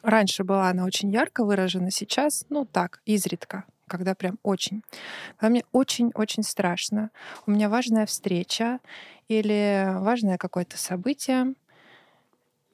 Раньше 0.03 0.43
была 0.43 0.69
она 0.69 0.85
очень 0.85 1.11
ярко 1.11 1.43
выражена, 1.43 1.91
сейчас, 1.91 2.45
ну 2.49 2.65
так, 2.65 3.01
изредка 3.05 3.65
когда 3.87 4.15
прям 4.15 4.39
очень. 4.43 4.83
Когда 5.37 5.49
мне 5.49 5.63
очень-очень 5.71 6.43
страшно. 6.43 7.11
У 7.45 7.51
меня 7.51 7.69
важная 7.69 8.05
встреча 8.05 8.79
или 9.27 9.87
важное 9.99 10.37
какое-то 10.37 10.77
событие. 10.77 11.53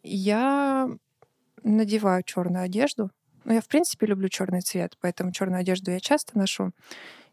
Я 0.04 0.90
надеваю 1.64 2.24
черную 2.24 2.66
одежду. 2.66 3.12
Ну, 3.46 3.54
я, 3.54 3.62
в 3.62 3.68
принципе, 3.68 4.06
люблю 4.06 4.30
черный 4.30 4.62
цвет, 4.62 4.98
поэтому 5.02 5.32
черную 5.32 5.62
одежду 5.62 5.92
я 5.92 6.00
часто 6.00 6.38
ношу. 6.38 6.72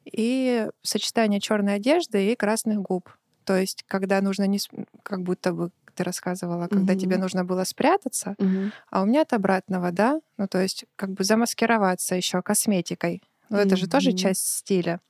И 0.04 0.68
сочетание 0.82 1.40
черной 1.40 1.74
одежды 1.74 2.32
и 2.32 2.36
красных 2.36 2.80
губ. 2.80 3.10
То 3.44 3.56
есть, 3.56 3.84
когда 3.86 4.20
нужно 4.20 4.46
не 4.46 4.58
как 5.02 5.22
будто 5.22 5.52
бы 5.52 5.70
ты 5.94 6.04
рассказывала, 6.04 6.68
когда 6.68 6.94
mm-hmm. 6.94 6.98
тебе 6.98 7.18
нужно 7.18 7.44
было 7.44 7.64
спрятаться, 7.64 8.34
mm-hmm. 8.38 8.72
а 8.90 9.02
у 9.02 9.06
меня 9.06 9.22
от 9.22 9.32
обратного, 9.32 9.92
да, 9.92 10.20
ну 10.38 10.46
то 10.48 10.60
есть 10.60 10.84
как 10.96 11.10
бы 11.10 11.24
замаскироваться 11.24 12.14
еще 12.14 12.42
косметикой. 12.42 13.22
Но 13.50 13.58
mm-hmm. 13.58 13.66
это 13.66 13.76
же 13.76 13.88
тоже 13.88 14.12
часть 14.12 14.46
стиля. 14.46 15.00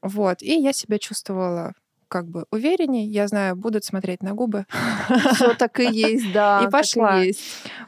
Вот. 0.00 0.42
И 0.42 0.54
я 0.54 0.72
себя 0.72 0.98
чувствовала 0.98 1.74
как 2.08 2.28
бы 2.28 2.46
уверенней. 2.50 3.06
Я 3.06 3.26
знаю, 3.26 3.56
будут 3.56 3.84
смотреть 3.84 4.22
на 4.22 4.34
губы. 4.34 4.66
Все 5.34 5.54
так 5.54 5.80
и 5.80 5.92
есть, 5.92 6.32
да. 6.32 6.64
И 6.64 6.70
пошла. 6.70 7.24
И 7.24 7.32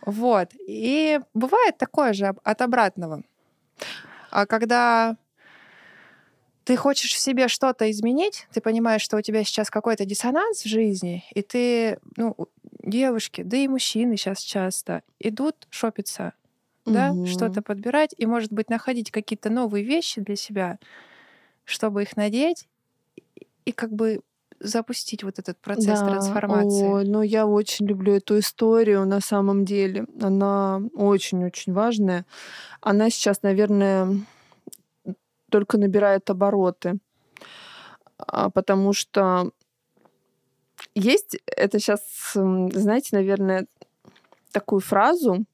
вот. 0.04 0.50
И 0.66 1.20
бывает 1.32 1.78
такое 1.78 2.12
же 2.12 2.34
от 2.42 2.62
обратного. 2.62 3.22
А 4.30 4.46
когда 4.46 5.16
ты 6.64 6.76
хочешь 6.76 7.12
в 7.12 7.18
себе 7.18 7.46
что-то 7.46 7.88
изменить, 7.90 8.48
ты 8.52 8.60
понимаешь, 8.60 9.02
что 9.02 9.16
у 9.16 9.20
тебя 9.20 9.44
сейчас 9.44 9.70
какой-то 9.70 10.04
диссонанс 10.04 10.62
в 10.62 10.68
жизни, 10.68 11.24
и 11.32 11.42
ты, 11.42 12.00
ну, 12.16 12.34
девушки, 12.82 13.42
да 13.42 13.56
и 13.56 13.68
мужчины 13.68 14.16
сейчас 14.16 14.40
часто 14.40 15.02
идут 15.20 15.68
шопиться 15.70 16.32
да, 16.86 17.12
угу. 17.12 17.26
что-то 17.26 17.62
подбирать 17.62 18.14
и, 18.16 18.26
может 18.26 18.52
быть, 18.52 18.70
находить 18.70 19.10
какие-то 19.10 19.50
новые 19.50 19.84
вещи 19.84 20.20
для 20.20 20.36
себя, 20.36 20.78
чтобы 21.64 22.02
их 22.02 22.16
надеть 22.16 22.68
и 23.64 23.72
как 23.72 23.92
бы 23.92 24.20
запустить 24.60 25.22
вот 25.22 25.38
этот 25.38 25.58
процесс 25.58 26.00
да. 26.00 26.08
трансформации. 26.08 26.86
Ой, 26.86 27.04
ну 27.04 27.22
я 27.22 27.46
очень 27.46 27.86
люблю 27.86 28.14
эту 28.14 28.38
историю 28.38 29.04
на 29.06 29.20
самом 29.20 29.64
деле. 29.64 30.06
Она 30.20 30.80
очень-очень 30.94 31.72
важная. 31.72 32.24
Она 32.80 33.10
сейчас, 33.10 33.42
наверное, 33.42 34.08
только 35.50 35.78
набирает 35.78 36.28
обороты, 36.30 36.98
а, 38.18 38.50
потому 38.50 38.92
что 38.92 39.52
есть 40.94 41.36
это 41.46 41.78
сейчас, 41.78 42.00
знаете, 42.34 43.10
наверное, 43.12 43.66
такую 44.52 44.80
фразу, 44.80 45.44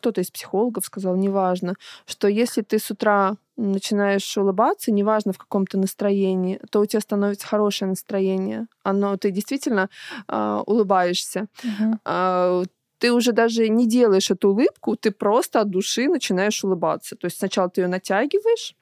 кто-то 0.00 0.20
из 0.20 0.30
психологов 0.30 0.84
сказал, 0.84 1.16
неважно, 1.16 1.74
что 2.06 2.26
если 2.26 2.62
ты 2.62 2.78
с 2.78 2.90
утра 2.90 3.36
начинаешь 3.56 4.36
улыбаться, 4.38 4.90
неважно 4.90 5.32
в 5.32 5.38
каком 5.38 5.66
то 5.66 5.78
настроении, 5.78 6.58
то 6.70 6.80
у 6.80 6.86
тебя 6.86 7.00
становится 7.00 7.46
хорошее 7.46 7.90
настроение. 7.90 8.66
Оно, 8.82 9.16
ты 9.16 9.30
действительно 9.30 9.90
э, 10.28 10.62
улыбаешься. 10.66 11.46
Угу. 11.62 11.98
Э, 12.06 12.62
ты 12.98 13.12
уже 13.12 13.32
даже 13.32 13.68
не 13.68 13.86
делаешь 13.86 14.30
эту 14.30 14.50
улыбку, 14.50 14.96
ты 14.96 15.10
просто 15.10 15.60
от 15.60 15.70
души 15.70 16.08
начинаешь 16.08 16.64
улыбаться. 16.64 17.16
То 17.16 17.26
есть 17.26 17.38
сначала 17.38 17.68
ты 17.68 17.82
ее 17.82 17.88
натягиваешь, 17.88 18.74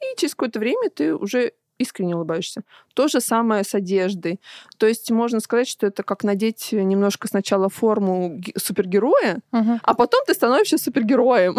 и 0.00 0.16
через 0.16 0.34
какое-то 0.34 0.58
время 0.58 0.90
ты 0.90 1.14
уже 1.14 1.52
искренне 1.80 2.14
улыбаешься. 2.14 2.62
То 2.94 3.08
же 3.08 3.20
самое 3.20 3.64
с 3.64 3.74
одеждой. 3.74 4.40
То 4.78 4.86
есть 4.86 5.10
можно 5.10 5.40
сказать, 5.40 5.68
что 5.68 5.86
это 5.86 6.02
как 6.02 6.24
надеть 6.24 6.72
немножко 6.72 7.28
сначала 7.28 7.68
форму 7.68 8.40
супергероя, 8.56 9.40
угу. 9.52 9.80
а 9.82 9.94
потом 9.94 10.20
ты 10.26 10.34
становишься 10.34 10.78
супергероем. 10.78 11.56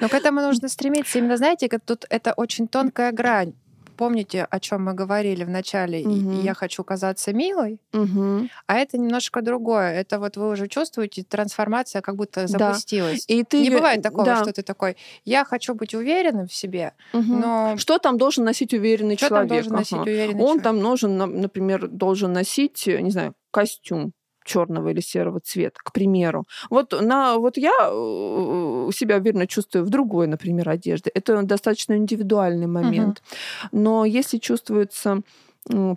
Но 0.00 0.08
к 0.08 0.14
этому 0.14 0.40
нужно 0.40 0.68
стремиться. 0.68 1.18
Именно, 1.18 1.36
знаете, 1.36 1.68
тут 1.84 2.06
это 2.08 2.32
очень 2.32 2.66
тонкая 2.66 3.12
грань 3.12 3.52
помните, 3.96 4.46
о 4.48 4.60
чем 4.60 4.84
мы 4.84 4.94
говорили 4.94 5.44
в 5.44 5.50
начале, 5.50 6.06
угу. 6.06 6.40
я 6.42 6.54
хочу 6.54 6.84
казаться 6.84 7.32
милой, 7.32 7.80
угу. 7.92 8.48
а 8.66 8.74
это 8.76 8.98
немножко 8.98 9.42
другое. 9.42 9.92
Это 9.92 10.18
вот 10.18 10.36
вы 10.36 10.50
уже 10.50 10.68
чувствуете, 10.68 11.24
трансформация 11.24 12.02
как 12.02 12.16
будто 12.16 12.46
запустилась. 12.46 13.26
Да. 13.26 13.34
И 13.34 13.44
ты... 13.44 13.62
Не 13.62 13.70
бывает 13.70 14.02
такого, 14.02 14.24
да. 14.24 14.42
что 14.42 14.52
ты 14.52 14.62
такой, 14.62 14.96
я 15.24 15.44
хочу 15.44 15.74
быть 15.74 15.94
уверенным 15.94 16.46
в 16.46 16.54
себе, 16.54 16.92
угу. 17.12 17.22
но... 17.22 17.76
Что 17.78 17.98
там 17.98 18.18
должен 18.18 18.44
носить 18.44 18.74
уверенный 18.74 19.16
что 19.16 19.28
человек? 19.28 19.48
Там 19.48 19.56
должен 19.56 19.72
носить 19.72 19.92
ага. 19.94 20.02
уверенный 20.02 20.34
Он 20.34 20.46
человек? 20.46 20.62
там 20.62 20.80
должен, 20.80 21.16
например, 21.16 21.88
должен 21.88 22.32
носить, 22.32 22.86
не 22.86 23.10
знаю, 23.10 23.34
костюм 23.50 24.12
черного 24.46 24.88
или 24.88 25.00
серого 25.00 25.40
цвета, 25.40 25.80
к 25.82 25.92
примеру. 25.92 26.44
Вот, 26.70 26.94
на, 27.00 27.36
вот 27.36 27.58
я 27.58 27.72
э, 27.80 28.90
себя 28.94 29.16
уверенно 29.16 29.46
чувствую 29.46 29.84
в 29.84 29.90
другой, 29.90 30.26
например, 30.26 30.68
одежде. 30.68 31.10
Это 31.14 31.42
достаточно 31.42 31.94
индивидуальный 31.96 32.66
момент. 32.66 33.22
Uh-huh. 33.22 33.68
Но 33.72 34.04
если 34.04 34.38
чувствуется 34.38 35.22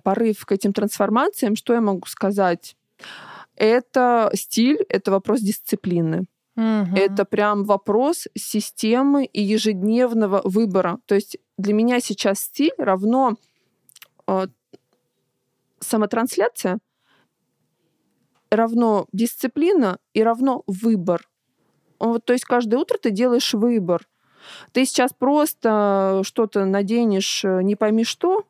порыв 0.04 0.46
к 0.46 0.52
этим 0.52 0.74
трансформациям, 0.74 1.56
что 1.56 1.74
я 1.74 1.82
могу 1.82 2.08
сказать? 2.08 2.76
Это 3.56 4.32
стиль, 4.34 4.84
это 4.90 5.12
вопрос 5.12 5.42
дисциплины. 5.42 6.26
Угу. 6.56 6.96
Это 6.96 7.24
прям 7.24 7.64
вопрос 7.64 8.28
системы 8.38 9.26
и 9.26 9.42
ежедневного 9.42 10.42
выбора. 10.44 11.00
То 11.06 11.16
есть 11.16 11.38
для 11.58 11.74
меня 11.74 12.00
сейчас 12.00 12.40
стиль 12.40 12.74
равно 12.78 13.36
э, 14.28 14.48
самотрансляция 15.80 16.80
равно 18.52 19.08
дисциплина 19.12 20.00
и 20.14 20.24
равно 20.24 20.64
выбор. 20.68 21.28
Вот, 22.00 22.26
то 22.26 22.34
есть 22.34 22.46
каждое 22.46 22.78
утро 22.78 22.98
ты 22.98 23.12
делаешь 23.12 23.54
выбор. 23.54 24.08
Ты 24.72 24.86
сейчас 24.86 25.12
просто 25.14 26.22
что-то 26.24 26.66
наденешь, 26.66 27.44
э, 27.44 27.62
не 27.62 27.76
пойми 27.76 28.04
что, 28.04 28.46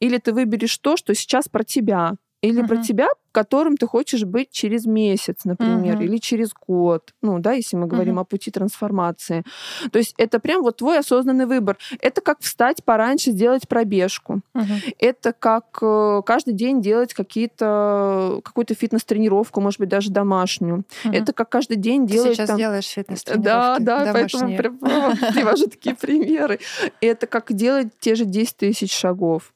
или 0.00 0.18
ты 0.18 0.32
выберешь 0.32 0.78
то, 0.78 0.96
что 0.96 1.14
сейчас 1.14 1.48
про 1.48 1.64
тебя. 1.64 2.14
Или 2.46 2.62
uh-huh. 2.62 2.68
про 2.68 2.76
тебя, 2.82 3.08
которым 3.32 3.76
ты 3.76 3.86
хочешь 3.86 4.24
быть 4.24 4.50
через 4.50 4.86
месяц, 4.86 5.44
например, 5.44 5.96
uh-huh. 5.96 6.04
или 6.04 6.16
через 6.16 6.52
год. 6.54 7.12
Ну, 7.20 7.38
да, 7.38 7.52
если 7.52 7.76
мы 7.76 7.86
говорим 7.86 8.18
uh-huh. 8.18 8.22
о 8.22 8.24
пути 8.24 8.50
трансформации. 8.50 9.44
То 9.92 9.98
есть 9.98 10.14
это 10.16 10.40
прям 10.40 10.62
вот 10.62 10.78
твой 10.78 10.98
осознанный 10.98 11.44
выбор. 11.44 11.76
Это 12.00 12.22
как 12.22 12.40
встать 12.40 12.82
пораньше, 12.82 13.32
сделать 13.32 13.68
пробежку. 13.68 14.40
Uh-huh. 14.54 14.94
Это 14.98 15.32
как 15.32 15.78
э, 15.82 16.22
каждый 16.24 16.54
день 16.54 16.80
делать 16.80 17.12
какие-то, 17.12 18.40
какую-то 18.42 18.74
фитнес-тренировку, 18.74 19.60
может 19.60 19.80
быть, 19.80 19.90
даже 19.90 20.10
домашнюю. 20.10 20.84
Uh-huh. 21.04 21.12
Это 21.12 21.34
как 21.34 21.50
каждый 21.50 21.76
день 21.76 22.06
делать... 22.06 22.30
Ты 22.30 22.34
сейчас 22.36 22.48
там... 22.48 22.56
делаешь 22.56 22.86
фитнес-тренировки 22.86 23.44
Да, 23.44 23.76
да, 23.80 24.12
домашние. 24.12 24.62
поэтому 24.62 25.16
привожу 25.34 25.66
такие 25.66 25.94
примеры. 25.94 26.58
Это 27.02 27.26
как 27.26 27.52
делать 27.52 27.88
те 28.00 28.14
же 28.14 28.24
10 28.24 28.56
тысяч 28.56 28.94
шагов 28.94 29.52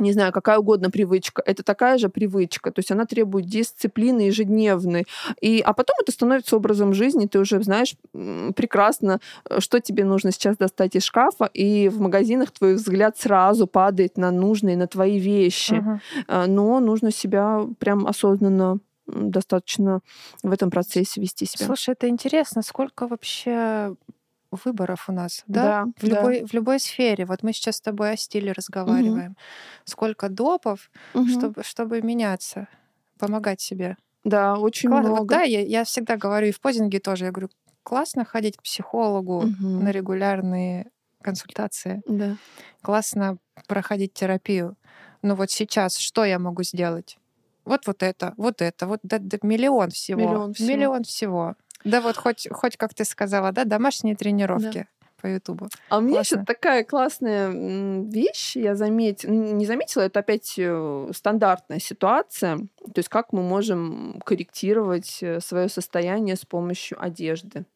не 0.00 0.12
знаю, 0.12 0.32
какая 0.32 0.58
угодно 0.58 0.90
привычка, 0.90 1.42
это 1.44 1.62
такая 1.62 1.98
же 1.98 2.08
привычка. 2.08 2.70
То 2.70 2.80
есть 2.80 2.90
она 2.90 3.06
требует 3.06 3.46
дисциплины 3.46 4.22
ежедневной. 4.22 5.06
И, 5.40 5.60
а 5.60 5.72
потом 5.72 5.96
это 6.02 6.12
становится 6.12 6.56
образом 6.56 6.94
жизни, 6.94 7.26
ты 7.26 7.38
уже 7.38 7.62
знаешь 7.62 7.94
прекрасно, 8.12 9.20
э, 9.48 9.60
что 9.60 9.80
тебе 9.80 10.04
нужно 10.04 10.32
сейчас 10.32 10.56
достать 10.56 10.96
из 10.96 11.04
шкафа, 11.04 11.50
и 11.52 11.88
в 11.88 12.00
магазинах 12.00 12.50
твой 12.50 12.74
взгляд 12.74 13.18
сразу 13.18 13.66
падает 13.66 14.16
на 14.16 14.30
нужные, 14.30 14.76
на 14.76 14.86
твои 14.86 15.18
вещи. 15.18 15.84
Uh-huh. 16.28 16.46
Но 16.46 16.80
нужно 16.80 17.12
себя 17.12 17.66
прям 17.78 18.06
осознанно 18.06 18.78
достаточно 19.06 20.00
в 20.42 20.52
этом 20.52 20.70
процессе 20.70 21.20
вести 21.20 21.46
себя. 21.46 21.66
Слушай, 21.66 21.92
это 21.92 22.08
интересно, 22.08 22.62
сколько 22.62 23.06
вообще 23.06 23.94
выборов 24.50 25.08
у 25.08 25.12
нас, 25.12 25.42
да? 25.46 25.84
да 25.84 25.92
в, 25.96 26.08
да. 26.08 26.16
Любой, 26.16 26.44
в 26.44 26.52
любой 26.52 26.80
сфере. 26.80 27.24
Вот 27.24 27.42
мы 27.42 27.52
сейчас 27.52 27.76
с 27.76 27.80
тобой 27.80 28.12
о 28.12 28.16
стиле 28.16 28.52
разговариваем. 28.52 29.32
Угу. 29.32 29.38
Сколько 29.84 30.28
допов, 30.28 30.90
угу. 31.14 31.28
чтобы, 31.28 31.62
чтобы 31.62 32.02
меняться, 32.02 32.68
помогать 33.18 33.60
себе. 33.60 33.96
Да, 34.24 34.56
очень 34.56 34.88
Классно. 34.88 35.08
много. 35.08 35.20
Вот, 35.20 35.28
да, 35.28 35.42
я, 35.42 35.60
я 35.60 35.84
всегда 35.84 36.16
говорю, 36.16 36.48
и 36.48 36.52
в 36.52 36.60
позинге 36.60 37.00
тоже, 37.00 37.26
я 37.26 37.30
говорю, 37.30 37.50
классно 37.82 38.24
ходить 38.24 38.56
к 38.56 38.62
психологу 38.62 39.38
угу. 39.38 39.66
на 39.66 39.90
регулярные 39.90 40.90
консультации. 41.22 42.02
Да. 42.06 42.36
Классно 42.82 43.38
проходить 43.66 44.14
терапию. 44.14 44.76
Но 45.22 45.34
вот 45.34 45.50
сейчас 45.50 45.96
что 45.96 46.24
я 46.24 46.38
могу 46.38 46.62
сделать? 46.62 47.18
Вот 47.64 47.86
вот 47.86 48.02
это, 48.02 48.34
вот 48.36 48.62
это, 48.62 48.86
вот 48.86 49.00
да, 49.02 49.18
да, 49.18 49.36
миллион 49.42 49.90
всего. 49.90 50.20
Миллион 50.20 50.54
всего. 50.54 50.68
Миллион 50.68 51.04
всего. 51.04 51.54
Да, 51.84 52.00
вот 52.00 52.16
хоть, 52.16 52.48
хоть 52.50 52.76
как 52.76 52.94
ты 52.94 53.04
сказала, 53.04 53.52
да, 53.52 53.64
домашние 53.64 54.16
тренировки. 54.16 54.78
Да. 54.78 54.86
по 55.22 55.26
Ютубу. 55.26 55.68
А 55.90 55.98
у 55.98 56.00
меня 56.00 56.14
Классно. 56.14 56.36
еще 56.36 56.44
такая 56.46 56.82
классная 56.82 57.50
вещь, 57.50 58.56
я 58.56 58.74
заметила, 58.74 59.30
не 59.30 59.66
заметила, 59.66 60.02
это 60.02 60.20
опять 60.20 60.54
э, 60.56 61.10
стандартная 61.14 61.78
ситуация, 61.78 62.56
то 62.56 62.96
есть 62.96 63.10
как 63.10 63.32
мы 63.34 63.42
можем 63.42 64.20
корректировать 64.24 65.22
свое 65.40 65.68
состояние 65.68 66.36
с 66.36 66.46
помощью 66.46 67.02
одежды. 67.02 67.66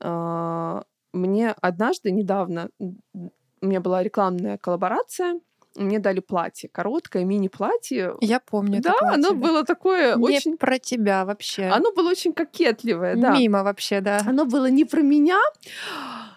А, 0.00 0.84
Мне 1.12 1.54
однажды, 1.60 2.10
недавно, 2.12 2.68
у 2.78 3.66
меня 3.66 3.80
была 3.80 4.02
рекламная 4.02 4.58
коллаборация, 4.58 5.40
мне 5.76 5.98
дали 5.98 6.20
платье, 6.20 6.68
короткое 6.68 7.24
мини-платье. 7.24 8.14
Я 8.20 8.40
помню 8.40 8.78
это 8.78 8.90
Да, 8.90 8.98
платье, 8.98 9.14
оно 9.14 9.34
было 9.34 9.64
такое 9.64 10.16
Не 10.16 10.36
очень... 10.36 10.56
про 10.56 10.78
тебя 10.78 11.24
вообще. 11.24 11.64
Оно 11.64 11.92
было 11.92 12.10
очень 12.10 12.32
кокетливое, 12.32 13.16
да. 13.16 13.30
Мимо 13.32 13.62
вообще, 13.62 14.00
да. 14.00 14.20
Оно 14.26 14.44
было 14.44 14.70
не 14.70 14.84
про 14.84 15.02
меня, 15.02 15.40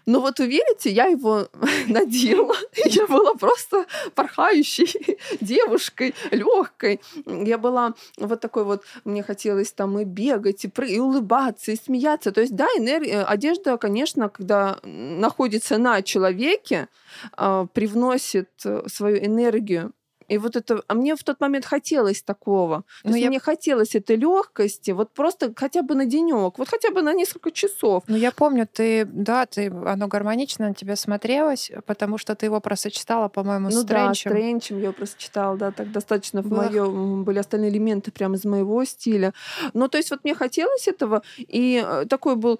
но 0.07 0.21
вот 0.21 0.39
вы 0.39 0.47
верите, 0.47 0.89
я 0.89 1.05
его 1.05 1.49
надела. 1.87 2.55
Я 2.85 3.05
была 3.07 3.35
просто 3.35 3.85
порхающей 4.15 5.17
девушкой, 5.41 6.15
легкой. 6.31 7.01
Я 7.25 7.57
была 7.57 7.93
вот 8.17 8.39
такой 8.39 8.63
вот, 8.63 8.83
мне 9.03 9.21
хотелось 9.21 9.73
там 9.73 9.99
и 9.99 10.05
бегать, 10.05 10.63
и, 10.63 10.69
пры- 10.69 10.87
и 10.87 10.99
улыбаться, 10.99 11.71
и 11.71 11.75
смеяться. 11.75 12.31
То 12.31 12.41
есть, 12.41 12.55
да, 12.55 12.67
энергия, 12.77 13.21
одежда, 13.21 13.77
конечно, 13.77 14.29
когда 14.29 14.79
находится 14.83 15.77
на 15.77 16.01
человеке, 16.01 16.87
а, 17.33 17.65
привносит 17.65 18.49
э, 18.63 18.83
свою 18.87 19.17
энергию. 19.17 19.91
И 20.27 20.37
вот 20.37 20.55
это, 20.55 20.81
а 20.87 20.93
мне 20.93 21.15
в 21.15 21.23
тот 21.23 21.39
момент 21.39 21.65
хотелось 21.65 22.21
такого. 22.21 22.77
То 23.03 23.09
Ну, 23.09 23.09
есть 23.11 23.21
я- 23.23 23.29
мне 23.29 23.39
хотелось 23.39 23.95
этой 23.95 24.15
легкости, 24.17 24.91
вот 24.91 25.11
просто 25.13 25.53
хотя 25.55 25.81
бы 25.81 25.95
на 25.95 26.05
денек, 26.05 26.57
вот 26.57 26.69
хотя 26.69 26.91
бы 26.91 27.01
на 27.01 27.13
несколько 27.13 27.51
часов. 27.51 28.03
Ну, 28.07 28.17
я 28.17 28.31
помню, 28.31 28.67
ты, 28.71 29.05
да, 29.05 29.45
ты, 29.45 29.67
оно 29.85 30.07
гармонично 30.07 30.67
на 30.67 30.73
тебя 30.73 30.95
смотрелось, 30.95 31.71
потому 31.85 32.17
что 32.17 32.35
ты 32.35 32.45
его 32.47 32.59
просочетала, 32.59 33.27
по-моему, 33.29 33.69
Ну 33.69 33.81
с 33.81 33.83
да, 33.83 33.95
тренчем. 34.05 34.31
с 34.31 34.33
тренчем 34.33 34.77
я 34.77 34.83
его 34.83 34.93
просто 34.93 35.17
читала, 35.21 35.57
да, 35.57 35.71
так 35.71 35.91
достаточно 35.91 36.41
в 36.41 36.47
Было 36.49 36.63
х- 36.63 36.69
моем 36.69 37.23
были 37.23 37.39
остальные 37.39 37.71
элементы 37.71 38.11
прямо 38.11 38.35
из 38.35 38.45
моего 38.45 38.83
стиля. 38.85 39.33
Ну, 39.73 39.87
то 39.87 39.97
есть 39.97 40.11
вот 40.11 40.23
мне 40.23 40.33
хотелось 40.35 40.87
этого, 40.87 41.21
и 41.37 41.83
э, 41.85 42.05
такой 42.09 42.35
был 42.35 42.59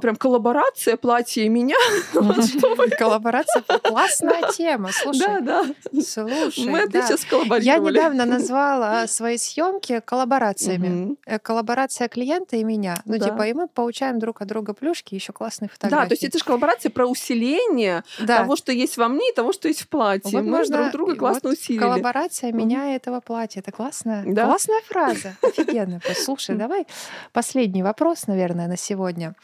прям 0.00 0.16
коллаборация 0.16 0.96
платья 0.96 1.42
и 1.42 1.48
меня. 1.48 1.76
Коллаборация 2.98 3.62
классная 3.82 4.50
тема. 4.56 4.90
Слушай, 4.92 5.40
Да, 5.42 5.64
да. 5.64 6.02
слушай, 6.02 6.66
Мы 6.66 6.78
да. 6.88 7.00
отлично 7.00 7.12
Я 7.12 7.16
сколлаборировали. 7.18 7.92
недавно 7.92 8.24
назвала 8.24 9.06
свои 9.06 9.36
съемки 9.38 10.00
коллаборациями. 10.04 11.16
Э, 11.26 11.38
Коллаборация 11.38 12.08
клиента 12.08 12.56
и 12.56 12.64
меня. 12.64 12.96
Ну, 13.04 13.18
Да. 13.18 13.24
типа, 13.30 13.46
и 13.48 13.52
мы 13.52 13.68
получаем 13.68 14.18
друг 14.18 14.40
от 14.42 14.48
друга 14.48 14.74
плюшки, 14.74 15.14
еще 15.14 15.32
классные 15.32 15.68
Да, 15.68 15.74
фотографии. 15.74 16.08
то 16.08 16.12
есть 16.14 16.24
это 16.24 16.38
же 16.38 16.44
коллаборация 16.44 16.90
про 16.90 17.06
усиление 17.06 18.04
Да. 18.20 18.38
того, 18.38 18.56
что 18.56 18.72
есть 18.72 18.96
во 18.96 19.08
мне, 19.08 19.30
и 19.30 19.34
того, 19.34 19.52
что 19.52 19.68
есть 19.68 19.82
в 19.82 19.88
платье. 19.88 20.40
Мы 20.40 20.64
друг 20.66 20.90
друга 20.92 21.16
классно 21.16 21.50
усилили. 21.50 21.80
Коллаборация 21.80 22.52
меня 22.52 22.92
и 22.92 22.96
этого 22.96 23.20
платья. 23.20 23.60
Это 23.60 23.72
классная, 23.72 24.24
Да. 24.26 24.46
классная 24.46 24.80
фраза. 24.86 25.36
Офигенно. 25.42 26.00
Слушай, 26.16 26.56
давай 26.56 26.86
последний 27.32 27.82
вопрос, 27.82 28.26
наверное, 28.26 28.68
на 28.68 28.76
сегодня. 28.76 29.34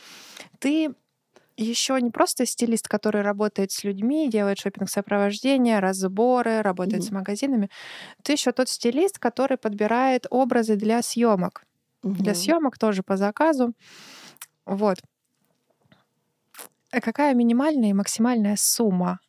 Ты 0.59 0.95
еще 1.57 2.01
не 2.01 2.11
просто 2.11 2.47
стилист, 2.47 2.89
который 2.89 3.23
работает 3.23 3.73
с 3.73 3.85
людьми, 3.85 4.31
делает 4.31 4.59
шопинг-сопровождение, 4.59 5.81
разборы, 5.81 6.63
работает 6.63 7.05
с 7.05 7.09
Мгм. 7.09 7.17
магазинами. 7.19 7.71
Ты 8.25 8.33
еще 8.35 8.53
тот 8.53 8.69
стилист, 8.69 9.19
который 9.19 9.59
подбирает 9.59 10.27
образы 10.31 10.77
для 10.77 11.03
съемок. 11.03 11.65
Для 12.19 12.35
Мгм. 12.35 12.35
съемок 12.35 12.79
тоже 12.79 13.03
по 13.03 13.17
заказу. 13.17 13.75
Вот. 14.67 14.99
А 16.93 17.01
какая 17.01 17.35
минимальная 17.35 17.91
и 17.91 17.95
максимальная 17.95 18.57
сумма 18.59 19.21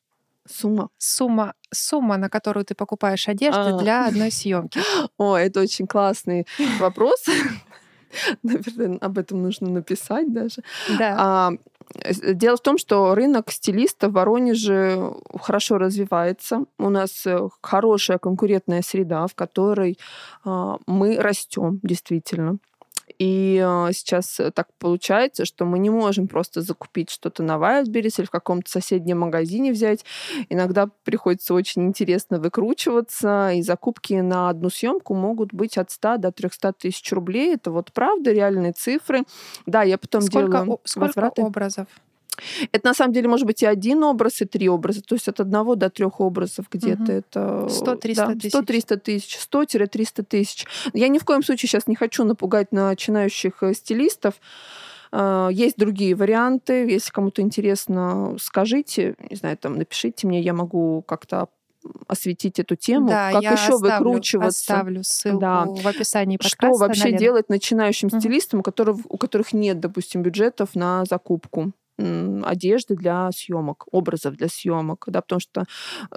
Сумма. 0.47 0.89
сумма, 0.97 1.53
сумма, 1.73 2.17
на 2.17 2.29
которую 2.29 2.65
ты 2.65 2.75
покупаешь 2.75 3.27
одежды 3.29 3.71
А. 3.71 3.77
для 3.77 4.07
одной 4.07 4.31
съемки. 4.31 4.79
О, 5.17 5.35
это 5.37 5.61
очень 5.61 5.87
классный 5.87 6.47
вопрос. 6.79 7.25
Наверное, 8.43 8.97
об 8.99 9.17
этом 9.17 9.41
нужно 9.41 9.69
написать 9.69 10.31
даже. 10.33 10.61
Да. 10.97 11.15
А, 11.17 11.51
с- 12.11 12.33
Дело 12.35 12.57
в 12.57 12.61
том, 12.61 12.77
что 12.77 13.15
рынок 13.15 13.51
стилистов 13.51 14.11
в 14.11 14.13
Воронеже 14.15 15.13
хорошо 15.41 15.77
развивается. 15.77 16.65
У 16.77 16.89
нас 16.89 17.25
э, 17.25 17.49
хорошая 17.61 18.17
конкурентная 18.17 18.81
среда, 18.81 19.27
в 19.27 19.35
которой 19.35 19.97
а, 20.45 20.77
мы 20.87 21.17
растем 21.17 21.79
действительно. 21.83 22.57
И 23.21 23.61
а, 23.63 23.91
сейчас 23.93 24.39
э, 24.39 24.49
так 24.49 24.69
получается, 24.79 25.45
что 25.45 25.65
мы 25.65 25.77
не 25.77 25.91
можем 25.91 26.27
просто 26.27 26.63
закупить 26.63 27.11
что-то 27.11 27.43
на 27.43 27.57
Wildberries 27.57 28.15
или 28.17 28.25
в 28.25 28.31
каком-то 28.31 28.71
соседнем 28.71 29.19
магазине 29.19 29.71
взять. 29.71 30.03
Иногда 30.49 30.87
приходится 31.03 31.53
очень 31.53 31.83
интересно 31.83 32.39
выкручиваться, 32.39 33.51
и 33.51 33.61
закупки 33.61 34.13
на 34.13 34.49
одну 34.49 34.71
съемку 34.71 35.13
могут 35.13 35.53
быть 35.53 35.77
от 35.77 35.91
100 35.91 36.17
до 36.17 36.31
300 36.31 36.73
тысяч 36.73 37.11
рублей. 37.11 37.53
Это 37.53 37.69
вот 37.69 37.93
правда, 37.93 38.31
реальные 38.31 38.71
цифры. 38.71 39.21
Да, 39.67 39.83
я 39.83 39.99
потом 39.99 40.21
Сколько, 40.21 40.57
делаю 40.57 40.73
о- 40.73 40.79
сколько 40.85 41.07
возвраты. 41.09 41.41
образов? 41.43 41.87
Это 42.71 42.87
на 42.87 42.93
самом 42.93 43.13
деле 43.13 43.27
может 43.27 43.45
быть 43.45 43.61
и 43.61 43.65
один 43.65 44.03
образ, 44.03 44.41
и 44.41 44.45
три 44.45 44.67
образа. 44.69 45.01
То 45.01 45.15
есть 45.15 45.27
от 45.27 45.39
одного 45.39 45.75
до 45.75 45.89
трех 45.89 46.19
образов 46.19 46.65
где-то 46.71 47.01
Мгм. 47.03 47.11
это... 47.11 47.67
100-300 47.69 48.15
да, 48.15 48.35
тысяч. 48.35 48.53
100-300 48.55 48.97
тысяч. 48.97 49.37
100-300 49.37 50.23
тысяч. 50.23 50.65
Я 50.93 51.07
ни 51.07 51.19
в 51.19 51.25
коем 51.25 51.43
случае 51.43 51.69
сейчас 51.69 51.87
не 51.87 51.95
хочу 51.95 52.23
напугать 52.23 52.71
начинающих 52.71 53.61
э, 53.63 53.73
стилистов. 53.73 54.35
Э, 55.11 55.49
Есть 55.51 55.77
другие 55.77 56.15
варианты. 56.15 56.89
Если 56.89 57.11
кому-то 57.11 57.41
интересно, 57.41 58.35
скажите, 58.39 59.15
не 59.29 59.35
знаю, 59.35 59.57
там 59.57 59.75
напишите 59.77 60.25
мне, 60.25 60.41
я 60.41 60.53
могу 60.53 61.03
как-то 61.07 61.47
осветить 62.07 62.59
эту 62.59 62.75
тему, 62.75 63.09
да, 63.09 63.31
как 63.31 63.41
я 63.41 63.53
еще 63.53 63.73
оставлю, 63.73 63.95
выкручиваться. 64.05 64.73
Оставлю 64.73 65.03
ссылку 65.03 65.39
Да. 65.39 65.65
в 65.65 65.87
описании 65.87 66.37
подкаста. 66.37 66.67
Что 66.67 66.77
вообще 66.77 67.03
на 67.05 67.07
Лену. 67.07 67.19
делать 67.19 67.49
начинающим 67.49 68.09
стилистам, 68.11 68.59
у 68.59 68.63
которых, 68.63 68.97
у 69.09 69.17
которых 69.17 69.51
нет, 69.51 69.79
допустим, 69.79 70.21
бюджетов 70.21 70.75
на 70.75 71.05
закупку 71.05 71.71
одежды 72.45 72.95
для 72.95 73.29
съемок, 73.31 73.85
образов 73.91 74.35
для 74.35 74.47
съемок, 74.47 75.05
да, 75.07 75.21
потому 75.21 75.39
что, 75.39 75.61
э, 75.61 75.65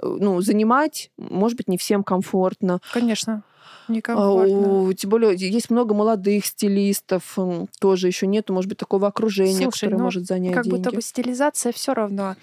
ну, 0.03 0.41
занимать, 0.41 1.11
может 1.17 1.57
быть, 1.57 1.67
не 1.67 1.77
всем 1.77 2.03
комфортно. 2.03 2.79
Конечно, 2.91 3.43
А, 3.87 3.91
некомфортно. 3.91 4.93
Тем 4.95 5.09
более 5.09 5.35
есть 5.35 5.69
много 5.69 5.93
молодых 5.93 6.45
стилистов, 6.45 7.37
тоже 7.79 8.07
еще 8.07 8.27
нету, 8.27 8.53
может 8.53 8.69
быть, 8.69 8.77
такого 8.79 9.07
окружения, 9.07 9.53
Слушай, 9.63 9.85
которое 9.85 9.97
ну, 9.97 10.03
может 10.05 10.25
занять 10.25 10.53
Как 10.53 10.63
деньги. 10.65 10.77
будто 10.77 10.95
бы 10.95 11.01
стилизация 11.01 11.71
все 11.71 11.93
равно 11.93 12.35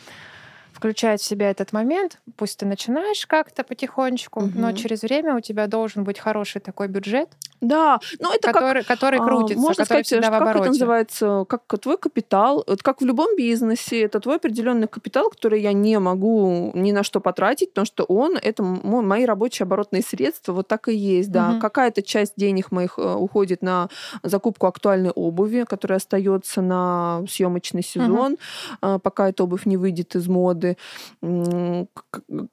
включает 0.73 1.21
в 1.21 1.25
себя 1.25 1.51
этот 1.51 1.73
момент. 1.73 2.21
Пусть 2.37 2.59
ты 2.59 2.67
начинаешь 2.67 3.27
как-то 3.27 3.63
потихонечку, 3.63 4.41
но 4.55 4.69
Мгм. 4.69 4.77
через 4.77 5.03
время 5.03 5.37
у 5.37 5.41
тебя 5.41 5.67
должен 5.67 6.03
быть 6.05 6.19
хороший 6.19 6.61
такой 6.61 6.89
бюджет, 6.89 7.29
Да, 7.62 8.01
ну 8.20 8.31
это 8.35 8.48
как 8.53 8.55
который, 8.55 8.83
который 8.85 9.18
А, 9.20 9.25
крутится, 9.25 9.59
Можно 9.62 9.85
который 9.85 10.05
сказать, 10.05 10.07
всегда 10.07 10.31
в 10.31 10.35
что 10.35 10.38
как 10.38 10.42
это 10.42 10.51
обороте. 10.51 10.68
называется, 10.70 11.44
как 11.48 11.62
твой 11.81 11.96
капитал, 11.96 12.64
вот 12.66 12.83
как 12.83 13.01
в 13.01 13.05
любом 13.07 13.37
бизнесе, 13.37 14.03
это 14.03 14.20
твой 14.20 14.37
определенный 14.37 14.88
капитал, 14.88 15.31
который 15.31 15.61
я 15.62 15.72
не 15.72 15.98
могу 16.01 16.72
ни 16.75 16.92
на 16.92 17.03
что 17.05 17.20
потратить, 17.20 17.70
потому 17.70 17.87
что 17.87 18.03
он 18.05 18.37
это 18.37 18.62
мо- 18.64 19.01
мои 19.03 19.25
рабочие 19.25 19.64
оборотные 19.64 20.03
средства, 20.03 20.53
вот 20.53 20.66
так 20.68 20.88
и 20.88 20.94
есть, 20.94 21.31
да. 21.31 21.51
Мгм. 21.53 21.61
Какая-то 21.61 22.03
часть 22.03 22.33
денег 22.37 22.72
моих 22.72 22.98
э, 22.98 23.14
уходит 23.14 23.62
на 23.62 23.88
закупку 24.25 24.66
актуальной 24.66 25.11
обуви, 25.11 25.64
которая 25.68 25.98
остается 25.98 26.62
на 26.62 27.22
съемочный 27.29 27.85
сезон, 27.85 28.38
э, 28.83 28.98
пока 29.01 29.29
эта 29.29 29.44
обувь 29.44 29.66
не 29.66 29.77
выйдет 29.77 30.16
из 30.16 30.27
моды. 30.29 30.77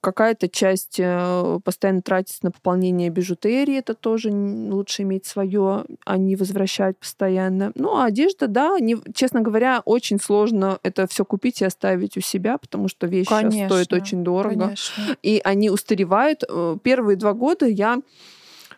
Какая-то 0.01 0.49
часть 0.49 0.99
э, 0.99 1.59
постоянно 1.63 2.01
тратится 2.01 2.39
на 2.43 2.51
пополнение 2.51 3.09
бижутерии, 3.09 3.77
это 3.77 3.93
тоже 3.95 4.29
н- 4.29 4.71
лучше 4.99 5.03
иметь 5.03 5.25
свое, 5.25 5.85
а 6.05 6.17
не 6.17 6.35
возвращать 6.35 6.97
постоянно. 6.97 7.71
Ну, 7.75 7.95
а 7.95 8.05
одежда, 8.05 8.47
да, 8.47 8.79
не, 8.79 8.97
честно 9.13 9.41
говоря, 9.41 9.81
очень 9.85 10.19
сложно 10.19 10.79
это 10.83 11.07
все 11.07 11.25
купить 11.25 11.61
и 11.61 11.65
оставить 11.65 12.17
у 12.17 12.21
себя, 12.21 12.57
потому 12.57 12.87
что 12.87 13.07
вещи 13.07 13.29
сейчас 13.29 13.53
стоят 13.53 13.87
Конечно, 13.89 13.97
очень 13.97 14.23
дорого. 14.23 14.65
Конечно. 14.65 15.03
И 15.23 15.41
они 15.43 15.69
устаревают. 15.69 16.43
Э, 16.49 16.77
Первые 16.83 17.15
два 17.17 17.33
года 17.33 17.65
я 17.65 17.99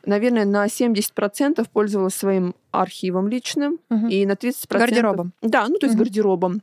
наверное, 0.04 0.46
на 0.46 0.66
70% 0.68 1.64
пользовалась 1.72 2.16
своим 2.16 2.56
архивом 2.72 3.28
личным, 3.28 3.78
Мгм. 3.90 4.08
и 4.10 4.26
на 4.26 4.36
30%... 4.36 4.80
Гардеробом. 4.80 5.32
Да, 5.44 5.68
ну 5.68 5.78
то 5.78 5.86
есть 5.86 5.96
Мгм. 5.96 6.04
гардеробом. 6.04 6.62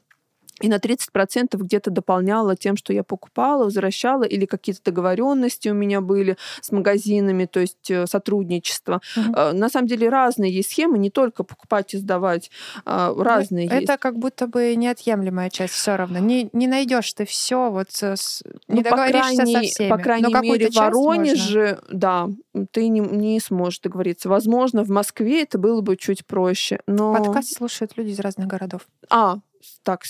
И 0.61 0.69
на 0.69 0.77
30% 0.79 1.57
где-то 1.57 1.91
дополняла 1.91 2.57
тем, 2.57 2.77
что 2.77 2.93
я 2.93 3.03
покупала, 3.05 3.65
возвращала, 3.65 4.25
или 4.25 4.45
какие-то 4.47 4.83
договоренности 4.85 5.69
у 5.69 5.75
меня 5.75 6.01
были 6.01 6.37
с 6.61 6.73
магазинами, 6.73 7.45
то 7.47 7.61
есть 7.61 7.91
э, 7.91 8.07
сотрудничество. 8.07 9.01
Э, 9.17 9.53
На 9.53 9.69
самом 9.69 9.87
деле 9.89 10.09
разные 10.09 10.53
есть 10.53 10.71
схемы, 10.71 10.99
не 10.99 11.11
только 11.11 11.45
покупать 11.45 11.95
и 11.95 11.99
сдавать, 11.99 12.51
а, 12.85 13.15
разные 13.17 13.69
Ну, 13.69 13.75
есть. 13.75 13.85
Это 13.85 13.99
как 13.99 14.19
будто 14.19 14.47
бы 14.47 14.75
неотъемлемая 14.77 15.51
часть 15.51 15.75
все 15.75 15.97
равно. 15.97 16.19
Не, 16.19 16.49
не 16.53 16.67
найдешь 16.67 17.13
ты 17.13 17.25
все, 17.25 17.71
вот 17.71 17.89
с- 17.91 18.43
не 18.69 18.77
Ну, 18.79 18.83
по 18.83 18.91
договоришься 18.91 19.37
со 19.37 19.43
крайней, 19.43 19.69
всеми. 19.69 19.89
по 19.91 19.97
Но 19.97 20.03
крайней 20.03 20.33
какую-то 20.33 20.53
мере, 20.59 20.71
в 20.71 20.75
часть 20.75 20.95
можно. 20.95 21.09
Воронеже, 21.09 21.79
да, 21.91 22.29
ты 22.73 22.89
не, 22.89 23.01
не 23.01 23.41
сможешь 23.41 23.81
договориться. 23.81 24.29
Возможно, 24.29 24.83
в 24.85 24.89
Москве 24.91 25.43
это 25.43 25.59
было 25.59 25.81
бы 25.81 25.97
чуть 25.97 26.27
проще. 26.27 26.81
Но... 26.87 27.15
Подкаст 27.15 27.57
слушают 27.57 27.93
люди 27.97 28.11
из 28.11 28.21
разных 28.21 28.47
городов. 28.47 28.83
А, 29.11 29.39
так, 29.83 30.03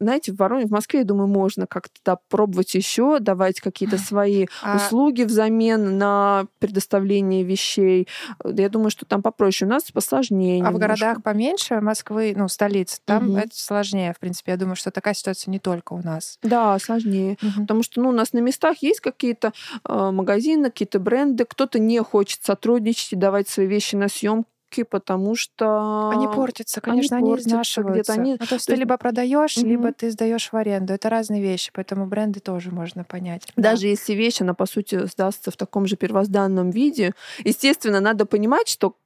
знаете, 0.00 0.32
в 0.32 0.36
Воронеже, 0.36 0.68
в 0.68 0.70
Москве, 0.70 1.00
я 1.00 1.04
думаю, 1.04 1.28
можно 1.28 1.66
как-то 1.66 2.00
да, 2.04 2.18
пробовать 2.28 2.74
еще, 2.74 3.18
давать 3.20 3.60
какие-то 3.60 3.98
свои 3.98 4.46
а... 4.62 4.76
услуги 4.76 5.22
взамен 5.22 5.98
на 5.98 6.46
предоставление 6.58 7.42
вещей. 7.44 8.08
Я 8.44 8.68
думаю, 8.68 8.90
что 8.90 9.04
там 9.06 9.22
попроще. 9.22 9.68
У 9.68 9.72
нас 9.72 9.90
посложнее. 9.90 10.56
А 10.56 10.68
немножко. 10.68 10.76
в 10.76 10.80
городах 10.80 11.22
поменьше 11.22 11.80
Москвы, 11.80 12.34
ну, 12.36 12.48
столиц, 12.48 13.00
там 13.04 13.30
угу. 13.30 13.38
это 13.38 13.50
сложнее, 13.52 14.12
в 14.12 14.18
принципе. 14.18 14.52
Я 14.52 14.58
думаю, 14.58 14.76
что 14.76 14.90
такая 14.90 15.14
ситуация 15.14 15.50
не 15.50 15.58
только 15.58 15.92
у 15.92 16.02
нас. 16.02 16.38
Да, 16.42 16.78
сложнее. 16.78 17.36
Угу. 17.42 17.62
Потому 17.62 17.82
что 17.82 18.00
ну, 18.00 18.08
у 18.10 18.12
нас 18.12 18.32
на 18.32 18.38
местах 18.38 18.78
есть 18.80 19.00
какие-то 19.00 19.52
э, 19.88 20.10
магазины, 20.10 20.70
какие-то 20.70 20.98
бренды. 20.98 21.44
Кто-то 21.44 21.78
не 21.78 22.02
хочет 22.02 22.44
сотрудничать 22.44 23.12
и 23.12 23.16
давать 23.16 23.48
свои 23.48 23.66
вещи 23.66 23.96
на 23.96 24.08
съемку 24.08 24.48
потому 24.84 25.34
что 25.34 26.10
они 26.10 26.26
портятся, 26.26 26.80
конечно, 26.80 27.16
они, 27.16 27.30
портятся, 27.30 27.48
они 27.48 27.54
изнашиваются. 27.54 28.12
Где-то 28.12 28.20
они... 28.20 28.32
Ну, 28.32 28.46
то 28.46 28.54
есть 28.54 28.66
то 28.66 28.72
ты 28.72 28.78
либо 28.78 28.96
продаешь, 28.96 29.56
угу. 29.56 29.66
либо 29.66 29.92
ты 29.92 30.10
сдаешь 30.10 30.50
в 30.52 30.56
аренду. 30.56 30.92
Это 30.92 31.08
разные 31.08 31.42
вещи, 31.42 31.70
поэтому 31.72 32.06
бренды 32.06 32.40
тоже 32.40 32.70
можно 32.70 33.04
понять. 33.04 33.46
Даже 33.56 33.82
да. 33.82 33.88
если 33.88 34.14
вещь, 34.14 34.40
она 34.40 34.54
по 34.54 34.66
сути 34.66 35.06
сдастся 35.06 35.50
в 35.50 35.56
таком 35.56 35.86
же 35.86 35.96
первозданном 35.96 36.70
виде, 36.70 37.12
естественно, 37.44 38.00
надо 38.00 38.26
понимать, 38.26 38.68
что 38.68 38.96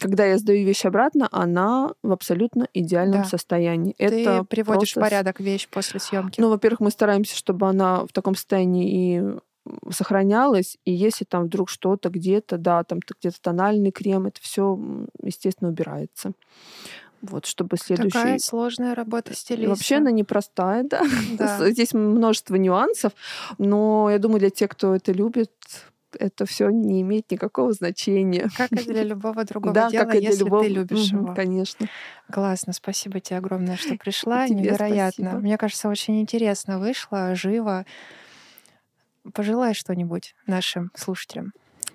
когда 0.00 0.24
я 0.24 0.38
сдаю 0.38 0.64
вещь 0.64 0.84
обратно, 0.84 1.28
она 1.32 1.92
в 2.02 2.12
абсолютно 2.12 2.68
идеальном 2.72 3.22
да. 3.22 3.28
состоянии. 3.28 3.94
Ты 3.98 4.04
Это 4.04 4.44
приводишь 4.44 4.94
просто... 4.94 5.00
в 5.00 5.02
порядок 5.02 5.40
вещь 5.40 5.68
после 5.68 5.98
съемки. 5.98 6.40
Ну, 6.40 6.50
во-первых, 6.50 6.80
мы 6.80 6.90
стараемся, 6.90 7.36
чтобы 7.36 7.68
она 7.68 8.04
в 8.04 8.12
таком 8.12 8.36
состоянии 8.36 9.16
и 9.16 9.38
сохранялось, 9.90 10.78
и 10.84 10.92
если 10.92 11.24
там 11.24 11.44
вдруг 11.44 11.68
что-то 11.68 12.08
где-то, 12.08 12.58
да, 12.58 12.84
там 12.84 13.00
где-то 13.00 13.40
тональный 13.40 13.90
крем, 13.90 14.26
это 14.26 14.40
все, 14.40 14.78
естественно, 15.22 15.70
убирается. 15.70 16.32
Вот, 17.20 17.46
чтобы 17.46 17.76
следующий... 17.76 18.10
Такая 18.10 18.38
сложная 18.38 18.94
работа 18.94 19.34
стилиста. 19.34 19.70
Вообще 19.70 19.96
она 19.96 20.10
непростая, 20.10 20.84
да. 20.84 21.02
да. 21.38 21.70
Здесь 21.70 21.92
множество 21.92 22.54
нюансов, 22.54 23.12
но 23.58 24.08
я 24.10 24.18
думаю, 24.18 24.38
для 24.38 24.50
тех, 24.50 24.70
кто 24.70 24.94
это 24.94 25.10
любит, 25.10 25.50
это 26.18 26.46
все 26.46 26.70
не 26.70 27.02
имеет 27.02 27.30
никакого 27.30 27.72
значения. 27.72 28.48
Как 28.56 28.72
и 28.72 28.84
для 28.84 29.02
любого 29.02 29.44
другого 29.44 29.74
да, 29.74 29.90
дела, 29.90 30.04
как 30.04 30.14
и 30.14 30.20
для 30.20 30.28
если 30.28 30.44
любого... 30.44 30.62
ты 30.62 30.68
любишь 30.68 31.12
угу, 31.12 31.24
его. 31.24 31.34
Конечно. 31.34 31.88
Классно, 32.30 32.72
спасибо 32.72 33.20
тебе 33.20 33.38
огромное, 33.38 33.76
что 33.76 33.96
пришла. 33.96 34.46
Тебе 34.46 34.60
Невероятно. 34.60 35.24
Спасибо. 35.24 35.42
Мне 35.42 35.58
кажется, 35.58 35.88
очень 35.88 36.20
интересно 36.20 36.78
вышло, 36.78 37.34
живо. 37.34 37.84
Пожелай 39.34 39.74
что-нибудь 39.74 40.34
нашим 40.46 40.90
слушателям. 40.94 41.52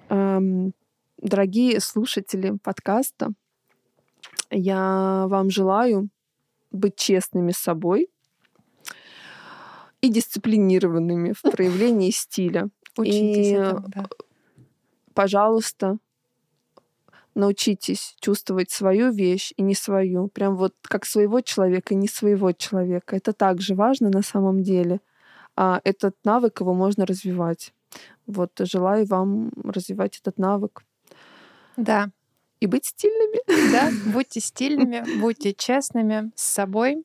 Эм, 0.09 0.73
дорогие 1.17 1.79
слушатели 1.79 2.57
подкаста, 2.61 3.31
я 4.49 5.25
вам 5.27 5.49
желаю 5.49 6.09
быть 6.71 6.95
честными 6.95 7.51
с 7.51 7.57
собой 7.57 8.09
и 10.01 10.09
дисциплинированными 10.09 11.34
в 11.34 11.41
проявлении 11.41 12.11
стиля. 12.15 12.69
Учитесь 12.97 13.47
и, 13.47 13.51
этому, 13.51 13.88
да. 13.88 14.05
пожалуйста, 15.13 15.97
научитесь 17.34 18.15
чувствовать 18.19 18.69
свою 18.69 19.11
вещь 19.11 19.53
и 19.55 19.63
не 19.63 19.73
свою. 19.73 20.27
Прям 20.27 20.55
вот 20.55 20.75
как 20.84 21.05
своего 21.05 21.41
человека 21.41 21.93
и 21.93 21.97
не 21.97 22.07
своего 22.07 22.51
человека. 22.51 23.15
Это 23.15 23.34
также 23.34 23.73
важно 23.73 24.09
на 24.09 24.21
самом 24.21 24.61
деле— 24.61 24.99
этот 25.56 26.16
навык 26.24 26.60
его 26.62 26.74
можно 26.74 27.06
развивать. 27.06 27.74
Вот 28.26 28.51
желаю 28.60 29.06
вам 29.06 29.51
развивать 29.64 30.20
этот 30.20 30.38
навык. 30.38 30.84
Да. 31.78 32.10
И 32.60 32.66
быть 32.66 32.86
стильными. 32.86 33.72
Да, 33.72 33.91
будьте 34.14 34.39
стильными, 34.39 35.20
будьте 35.20 35.54
честными 35.54 36.32
с 36.36 36.43
собой. 36.43 37.04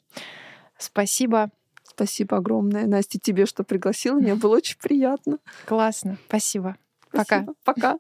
Спасибо. 0.79 1.51
Спасибо 1.85 2.37
огромное, 2.37 2.87
Настя, 2.87 3.19
тебе, 3.19 3.45
что 3.45 3.65
пригласила. 3.65 4.19
Мне 4.21 4.37
было 4.37 4.57
очень 4.57 4.79
приятно. 4.79 5.39
Классно. 5.67 6.17
Спасибо. 6.29 6.77
Пока. 7.11 7.47
Пока. 7.65 7.99